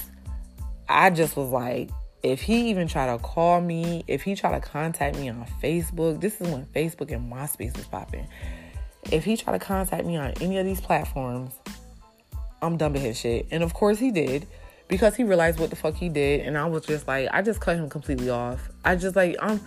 I 0.90 1.10
just 1.10 1.36
was 1.36 1.50
like, 1.50 1.90
if 2.24 2.42
he 2.42 2.70
even 2.70 2.88
try 2.88 3.08
to 3.08 3.22
call 3.22 3.62
me, 3.62 4.04
if 4.08 4.24
he 4.24 4.36
try 4.36 4.52
to 4.52 4.60
contact 4.60 5.18
me 5.18 5.30
on 5.30 5.46
Facebook, 5.62 6.22
this 6.22 6.40
is 6.40 6.48
when 6.48 6.66
Facebook 6.68 7.12
and 7.12 7.32
MySpace 7.32 7.76
was 7.76 7.86
popping. 7.86 8.28
If 9.12 9.24
he 9.24 9.38
try 9.38 9.54
to 9.54 9.64
contact 9.64 10.06
me 10.06 10.18
on 10.18 10.34
any 10.42 10.58
of 10.58 10.66
these 10.66 10.82
platforms, 10.82 11.54
I'm 12.62 12.78
done 12.78 12.94
with 12.94 13.02
his 13.02 13.18
shit. 13.18 13.48
And 13.52 13.64
of 13.64 13.74
course 13.74 14.00
he 14.00 14.12
did 14.12 14.48
because 14.88 15.16
he 15.16 15.24
realized 15.24 15.60
what 15.60 15.70
the 15.70 15.76
fuck 15.76 15.96
he 15.96 16.10
did 16.10 16.42
and 16.42 16.58
I 16.58 16.66
was 16.66 16.86
just 16.86 17.08
like 17.08 17.30
I 17.32 17.42
just 17.42 17.60
cut 17.60 17.76
him 17.76 17.90
completely 17.90 18.30
off. 18.30 18.70
I 18.84 18.96
just 18.96 19.16
like 19.16 19.36
um 19.40 19.62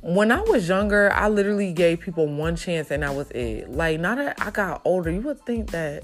when 0.00 0.32
I 0.32 0.40
was 0.40 0.68
younger, 0.68 1.12
I 1.12 1.28
literally 1.28 1.72
gave 1.72 2.00
people 2.00 2.26
one 2.26 2.56
chance 2.56 2.90
and 2.90 3.02
that 3.02 3.14
was 3.14 3.30
it. 3.30 3.70
Like 3.70 4.00
now 4.00 4.14
that 4.14 4.40
I 4.40 4.50
got 4.50 4.82
older, 4.84 5.10
you 5.10 5.20
would 5.22 5.40
think 5.44 5.70
that 5.70 6.02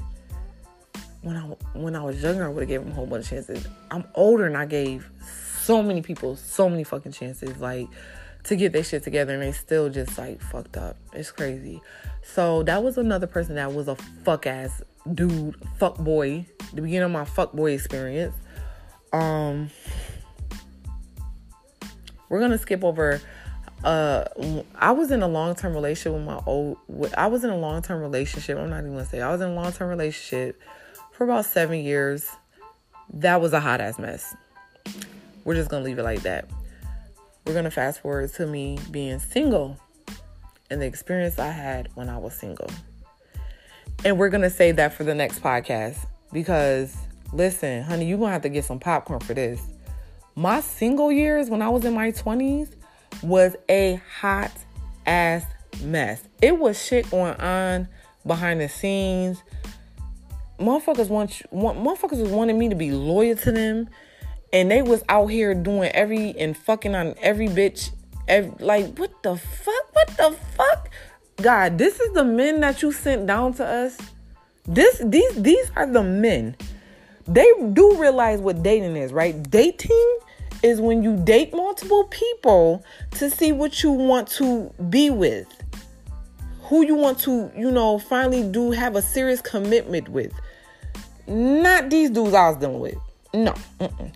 when 1.22 1.36
I 1.36 1.42
when 1.74 1.94
I 1.94 2.02
was 2.02 2.22
younger, 2.22 2.44
I 2.44 2.48
would 2.48 2.62
have 2.62 2.68
given 2.68 2.88
him 2.88 2.92
a 2.92 2.96
whole 2.96 3.06
bunch 3.06 3.24
of 3.24 3.30
chances. 3.30 3.66
I'm 3.90 4.04
older 4.14 4.46
and 4.46 4.56
I 4.56 4.66
gave 4.66 5.10
so 5.60 5.82
many 5.82 6.02
people 6.02 6.36
so 6.36 6.68
many 6.68 6.84
fucking 6.84 7.12
chances, 7.12 7.58
like 7.58 7.88
to 8.44 8.56
get 8.56 8.72
their 8.72 8.82
shit 8.82 9.02
together, 9.02 9.34
and 9.34 9.42
they 9.42 9.52
still 9.52 9.90
just 9.90 10.16
like 10.18 10.40
fucked 10.40 10.76
up. 10.76 10.96
It's 11.12 11.30
crazy. 11.30 11.80
So 12.22 12.62
that 12.64 12.82
was 12.82 12.98
another 12.98 13.26
person 13.26 13.56
that 13.56 13.72
was 13.72 13.88
a 13.88 13.96
fuck 14.24 14.46
ass 14.46 14.82
dude, 15.14 15.56
fuck 15.78 15.96
boy, 15.98 16.46
the 16.72 16.82
beginning 16.82 17.04
of 17.04 17.10
my 17.10 17.24
fuck 17.24 17.52
boy 17.52 17.72
experience. 17.72 18.34
Um, 19.12 19.70
we're 22.28 22.40
gonna 22.40 22.58
skip 22.58 22.84
over. 22.84 23.20
Uh, 23.84 24.24
I 24.74 24.92
was 24.92 25.10
in 25.10 25.22
a 25.22 25.28
long 25.28 25.54
term 25.54 25.74
relationship 25.74 26.12
with 26.12 26.22
my 26.22 26.40
old. 26.46 26.78
I 27.16 27.26
was 27.28 27.44
in 27.44 27.50
a 27.50 27.56
long 27.56 27.82
term 27.82 28.00
relationship. 28.00 28.58
I'm 28.58 28.70
not 28.70 28.80
even 28.80 28.92
gonna 28.92 29.06
say 29.06 29.20
I 29.20 29.32
was 29.32 29.40
in 29.40 29.50
a 29.50 29.54
long 29.54 29.72
term 29.72 29.88
relationship 29.88 30.60
for 31.12 31.24
about 31.24 31.46
seven 31.46 31.80
years. 31.80 32.28
That 33.14 33.40
was 33.40 33.52
a 33.52 33.60
hot 33.60 33.80
ass 33.80 33.98
mess. 33.98 34.34
We're 35.44 35.54
just 35.54 35.70
gonna 35.70 35.84
leave 35.84 35.98
it 35.98 36.02
like 36.02 36.22
that. 36.22 36.48
We're 37.46 37.54
gonna 37.54 37.70
fast 37.70 38.00
forward 38.00 38.32
to 38.34 38.46
me 38.46 38.78
being 38.90 39.18
single 39.18 39.78
and 40.70 40.80
the 40.80 40.86
experience 40.86 41.38
I 41.38 41.50
had 41.50 41.88
when 41.94 42.08
I 42.08 42.16
was 42.16 42.34
single. 42.34 42.70
And 44.04 44.18
we're 44.18 44.30
going 44.30 44.42
to 44.42 44.50
save 44.50 44.76
that 44.76 44.94
for 44.94 45.04
the 45.04 45.14
next 45.14 45.42
podcast 45.42 45.98
because 46.32 46.96
listen, 47.32 47.82
honey, 47.82 48.06
you're 48.06 48.18
going 48.18 48.28
to 48.28 48.32
have 48.32 48.42
to 48.42 48.48
get 48.48 48.64
some 48.64 48.78
popcorn 48.78 49.20
for 49.20 49.34
this. 49.34 49.60
My 50.36 50.60
single 50.60 51.12
years 51.12 51.50
when 51.50 51.60
I 51.60 51.68
was 51.68 51.84
in 51.84 51.92
my 51.92 52.12
20s 52.12 52.74
was 53.22 53.56
a 53.68 54.00
hot 54.20 54.52
ass 55.06 55.44
mess. 55.82 56.22
It 56.40 56.58
was 56.58 56.82
shit 56.82 57.10
going 57.10 57.34
on 57.34 57.88
behind 58.26 58.60
the 58.60 58.68
scenes. 58.68 59.42
Motherfuckers 60.58 61.08
want, 61.08 61.42
want 61.50 61.78
motherfuckers 61.78 62.20
was 62.20 62.30
wanting 62.30 62.58
me 62.58 62.68
to 62.68 62.74
be 62.74 62.90
loyal 62.90 63.36
to 63.36 63.52
them, 63.52 63.88
and 64.52 64.70
they 64.70 64.82
was 64.82 65.02
out 65.08 65.28
here 65.28 65.54
doing 65.54 65.90
every 65.92 66.36
and 66.38 66.56
fucking 66.56 66.94
on 66.94 67.14
every 67.20 67.48
bitch. 67.48 67.90
Every, 68.28 68.52
like 68.64 68.98
what 68.98 69.22
the 69.22 69.36
fuck? 69.36 69.94
What 69.94 70.08
the 70.16 70.36
fuck? 70.56 70.90
God, 71.36 71.78
this 71.78 71.98
is 71.98 72.12
the 72.12 72.24
men 72.24 72.60
that 72.60 72.82
you 72.82 72.92
sent 72.92 73.26
down 73.26 73.54
to 73.54 73.64
us. 73.64 73.96
This 74.66 75.00
these 75.04 75.34
these 75.42 75.70
are 75.76 75.86
the 75.86 76.02
men. 76.02 76.56
They 77.26 77.50
do 77.72 77.96
realize 77.96 78.40
what 78.40 78.62
dating 78.62 78.96
is, 78.96 79.12
right? 79.12 79.42
Dating 79.50 80.18
is 80.62 80.80
when 80.80 81.02
you 81.02 81.16
date 81.16 81.54
multiple 81.54 82.04
people 82.04 82.84
to 83.12 83.30
see 83.30 83.52
what 83.52 83.82
you 83.82 83.90
want 83.90 84.28
to 84.28 84.72
be 84.88 85.10
with. 85.10 85.48
Who 86.62 86.84
you 86.84 86.94
want 86.94 87.18
to, 87.20 87.50
you 87.56 87.70
know, 87.70 87.98
finally 87.98 88.48
do 88.48 88.70
have 88.70 88.94
a 88.94 89.02
serious 89.02 89.40
commitment 89.40 90.08
with. 90.08 90.32
Not 91.26 91.90
these 91.90 92.10
dudes 92.10 92.34
I 92.34 92.50
was 92.50 92.58
dealing 92.58 92.80
with. 92.80 92.98
No. 93.34 93.54
Mm-mm. 93.80 94.12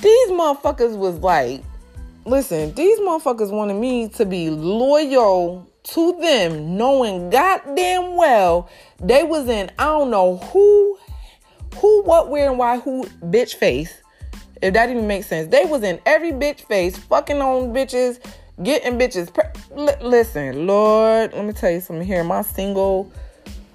These 0.00 0.28
motherfuckers 0.30 0.96
was 0.96 1.18
like, 1.18 1.62
listen, 2.24 2.74
these 2.74 2.98
motherfuckers 3.00 3.52
wanted 3.52 3.74
me 3.74 4.08
to 4.10 4.24
be 4.24 4.50
loyal 4.50 5.68
to 5.84 6.18
them, 6.20 6.76
knowing 6.76 7.30
goddamn 7.30 8.16
well 8.16 8.68
they 9.00 9.24
was 9.24 9.48
in 9.48 9.70
I 9.78 9.84
don't 9.84 10.10
know 10.10 10.36
who, 10.36 10.98
who, 11.76 12.02
what, 12.02 12.30
where, 12.30 12.48
and 12.48 12.58
why, 12.58 12.78
who 12.78 13.04
bitch 13.22 13.54
face. 13.54 14.02
If 14.62 14.74
that 14.74 14.88
even 14.88 15.06
makes 15.06 15.26
sense, 15.26 15.48
they 15.48 15.64
was 15.64 15.82
in 15.82 16.00
every 16.06 16.32
bitch 16.32 16.60
face, 16.60 16.96
fucking 16.96 17.42
on 17.42 17.74
bitches, 17.74 18.20
getting 18.62 18.98
bitches. 18.98 19.32
Pre- 19.32 19.44
L- 19.76 20.08
listen, 20.08 20.66
Lord, 20.66 21.34
let 21.34 21.44
me 21.44 21.52
tell 21.52 21.70
you 21.70 21.80
something 21.80 22.06
here. 22.06 22.22
My 22.22 22.42
single, 22.42 23.12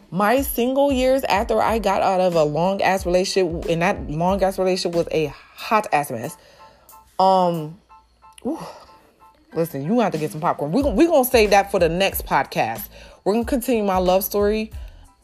my 0.09 0.41
single 0.41 0.91
years 0.91 1.23
after 1.25 1.61
I 1.61 1.79
got 1.79 2.01
out 2.01 2.21
of 2.21 2.35
a 2.35 2.43
long 2.43 2.81
ass 2.81 3.05
relationship, 3.05 3.69
and 3.69 3.81
that 3.81 4.09
long 4.09 4.41
ass 4.41 4.57
relationship 4.57 4.95
was 4.95 5.07
a 5.11 5.27
hot 5.27 5.87
ass 5.91 6.09
mess. 6.09 6.37
Um, 7.19 7.77
ooh, 8.45 8.59
Listen, 9.53 9.83
you 9.83 9.99
have 10.01 10.11
to 10.11 10.19
get 10.19 10.31
some 10.31 10.39
popcorn. 10.39 10.71
We're 10.71 10.87
we 10.91 11.07
to 11.07 11.25
save 11.25 11.49
that 11.49 11.71
for 11.71 11.79
the 11.79 11.89
next 11.89 12.25
podcast. 12.25 12.89
We're 13.23 13.33
to 13.33 13.43
continue 13.43 13.83
my 13.83 13.97
love 13.97 14.23
story 14.23 14.71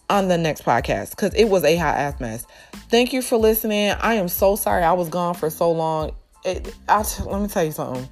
on 0.10 0.28
the 0.28 0.38
next 0.38 0.64
podcast 0.64 1.12
because 1.12 1.34
it 1.34 1.46
was 1.46 1.64
a 1.64 1.76
hot 1.76 1.96
ass 1.96 2.20
mess. 2.20 2.46
Thank 2.90 3.14
you 3.14 3.22
for 3.22 3.38
listening. 3.38 3.92
I 3.92 4.16
am 4.16 4.28
so 4.28 4.56
sorry 4.56 4.84
I 4.84 4.94
was 4.94 5.10
gone 5.10 5.34
for 5.34 5.50
so 5.50 5.72
long. 5.72 6.12
It, 6.46 6.74
I, 6.88 7.04
let 7.26 7.42
me 7.42 7.48
tell 7.48 7.64
you 7.64 7.72
something. 7.72 8.08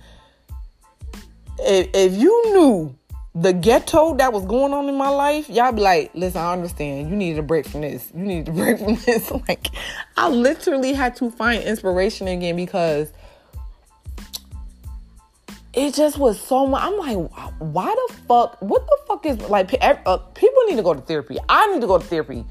If, 1.59 1.89
if 1.93 2.13
you 2.13 2.53
knew 2.53 2.95
the 3.33 3.53
ghetto 3.53 4.15
that 4.15 4.33
was 4.33 4.45
going 4.45 4.73
on 4.73 4.89
in 4.89 4.95
my 4.95 5.09
life, 5.09 5.49
y'all 5.49 5.71
be 5.71 5.81
like, 5.81 6.11
listen, 6.13 6.41
I 6.41 6.53
understand. 6.53 7.09
You 7.09 7.15
need 7.15 7.37
a 7.37 7.43
break 7.43 7.65
from 7.65 7.81
this. 7.81 8.11
You 8.13 8.23
need 8.23 8.47
a 8.47 8.51
break 8.51 8.79
from 8.79 8.95
this. 9.05 9.31
like, 9.47 9.67
I 10.17 10.29
literally 10.29 10.93
had 10.93 11.15
to 11.17 11.31
find 11.31 11.63
inspiration 11.63 12.27
again 12.27 12.55
because 12.55 13.11
it 15.73 15.93
just 15.93 16.17
was 16.17 16.39
so 16.39 16.67
much. 16.67 16.83
I'm 16.83 16.97
like, 16.97 17.17
why 17.59 17.85
the 17.85 18.13
fuck? 18.27 18.61
What 18.61 18.85
the 18.85 18.97
fuck 19.07 19.25
is 19.25 19.39
like? 19.49 19.73
Uh, 19.81 20.17
people 20.17 20.61
need 20.67 20.75
to 20.75 20.83
go 20.83 20.93
to 20.93 21.01
therapy. 21.01 21.37
I 21.47 21.71
need 21.73 21.81
to 21.81 21.87
go 21.87 21.97
to 21.97 22.03
therapy. 22.03 22.45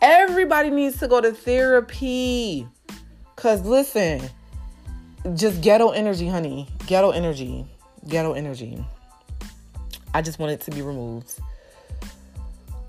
Everybody 0.00 0.70
needs 0.70 0.98
to 0.98 1.08
go 1.08 1.20
to 1.20 1.32
therapy. 1.32 2.68
Cause 3.36 3.62
listen, 3.62 4.20
just 5.34 5.60
ghetto 5.60 5.90
energy, 5.90 6.28
honey. 6.28 6.68
Ghetto 6.86 7.10
energy. 7.10 7.66
Ghetto 8.06 8.34
energy. 8.34 8.84
I 10.12 10.22
just 10.22 10.38
want 10.38 10.52
it 10.52 10.60
to 10.62 10.70
be 10.70 10.82
removed. 10.82 11.34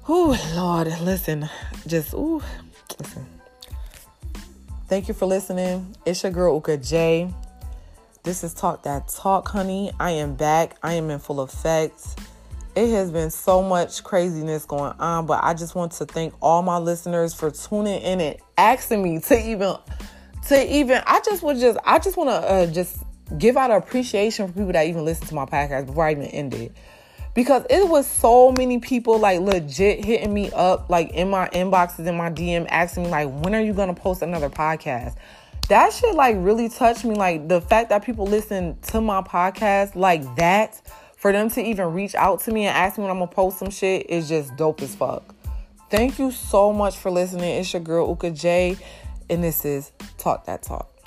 Ooh, 0.09 0.35
Lord, 0.55 0.87
listen. 1.01 1.49
Just 1.85 2.13
ooh, 2.13 2.41
listen. 2.99 3.25
Thank 4.87 5.07
you 5.07 5.13
for 5.13 5.27
listening. 5.27 5.95
It's 6.05 6.23
your 6.23 6.31
girl 6.31 6.55
Uka 6.55 6.77
J. 6.77 7.31
This 8.21 8.43
is 8.43 8.53
Talk 8.53 8.83
That 8.83 9.07
Talk, 9.07 9.47
honey. 9.47 9.93
I 9.97 10.11
am 10.11 10.35
back. 10.35 10.75
I 10.83 10.95
am 10.95 11.09
in 11.09 11.19
full 11.19 11.39
effect. 11.39 12.19
It 12.75 12.89
has 12.89 13.11
been 13.11 13.31
so 13.31 13.61
much 13.61 14.03
craziness 14.03 14.65
going 14.65 14.91
on, 14.99 15.25
but 15.25 15.41
I 15.41 15.53
just 15.53 15.73
want 15.73 15.93
to 15.93 16.05
thank 16.05 16.33
all 16.41 16.61
my 16.61 16.77
listeners 16.79 17.33
for 17.33 17.49
tuning 17.49 18.01
in 18.01 18.19
and 18.19 18.35
asking 18.57 19.03
me 19.03 19.21
to 19.21 19.49
even, 19.49 19.77
to 20.47 20.75
even. 20.75 21.01
I 21.07 21.21
just 21.23 21.43
would 21.43 21.59
just, 21.59 21.79
I 21.85 21.97
just 21.97 22.17
want 22.17 22.29
to 22.29 22.35
uh, 22.35 22.65
just 22.67 22.97
give 23.37 23.55
out 23.55 23.71
appreciation 23.71 24.47
for 24.47 24.53
people 24.53 24.73
that 24.73 24.85
even 24.87 25.05
listen 25.05 25.25
to 25.27 25.35
my 25.35 25.45
podcast 25.45 25.85
before 25.85 26.05
I 26.05 26.11
even 26.11 26.25
end 26.25 26.53
it 26.55 26.73
because 27.33 27.65
it 27.69 27.87
was 27.87 28.05
so 28.05 28.51
many 28.51 28.79
people 28.79 29.17
like 29.17 29.39
legit 29.39 30.03
hitting 30.03 30.33
me 30.33 30.51
up 30.51 30.89
like 30.89 31.11
in 31.11 31.29
my 31.29 31.47
inboxes 31.49 32.07
in 32.07 32.17
my 32.17 32.29
DM 32.29 32.65
asking 32.69 33.03
me 33.03 33.09
like 33.09 33.29
when 33.29 33.53
are 33.55 33.61
you 33.61 33.71
gonna 33.71 33.93
post 33.93 34.21
another 34.21 34.49
podcast 34.49 35.15
that 35.67 35.93
shit 35.93 36.15
like 36.15 36.35
really 36.39 36.69
touched 36.69 37.05
me. 37.05 37.15
Like 37.15 37.47
the 37.47 37.61
fact 37.61 37.89
that 37.89 38.03
people 38.03 38.25
listen 38.25 38.77
to 38.87 39.01
my 39.01 39.21
podcast 39.21 39.95
like 39.95 40.35
that, 40.35 40.81
for 41.17 41.33
them 41.33 41.49
to 41.49 41.61
even 41.61 41.93
reach 41.93 42.15
out 42.15 42.39
to 42.41 42.51
me 42.51 42.65
and 42.65 42.75
ask 42.75 42.97
me 42.97 43.03
when 43.03 43.11
I'm 43.11 43.19
gonna 43.19 43.29
post 43.29 43.59
some 43.59 43.69
shit 43.69 44.09
is 44.09 44.29
just 44.29 44.55
dope 44.55 44.81
as 44.81 44.95
fuck. 44.95 45.35
Thank 45.89 46.17
you 46.17 46.31
so 46.31 46.71
much 46.71 46.97
for 46.97 47.11
listening. 47.11 47.59
It's 47.59 47.73
your 47.73 47.81
girl 47.81 48.07
Uka 48.07 48.31
J, 48.31 48.77
and 49.29 49.43
this 49.43 49.65
is 49.65 49.91
Talk 50.17 50.45
That 50.45 50.63
Talk. 50.63 50.98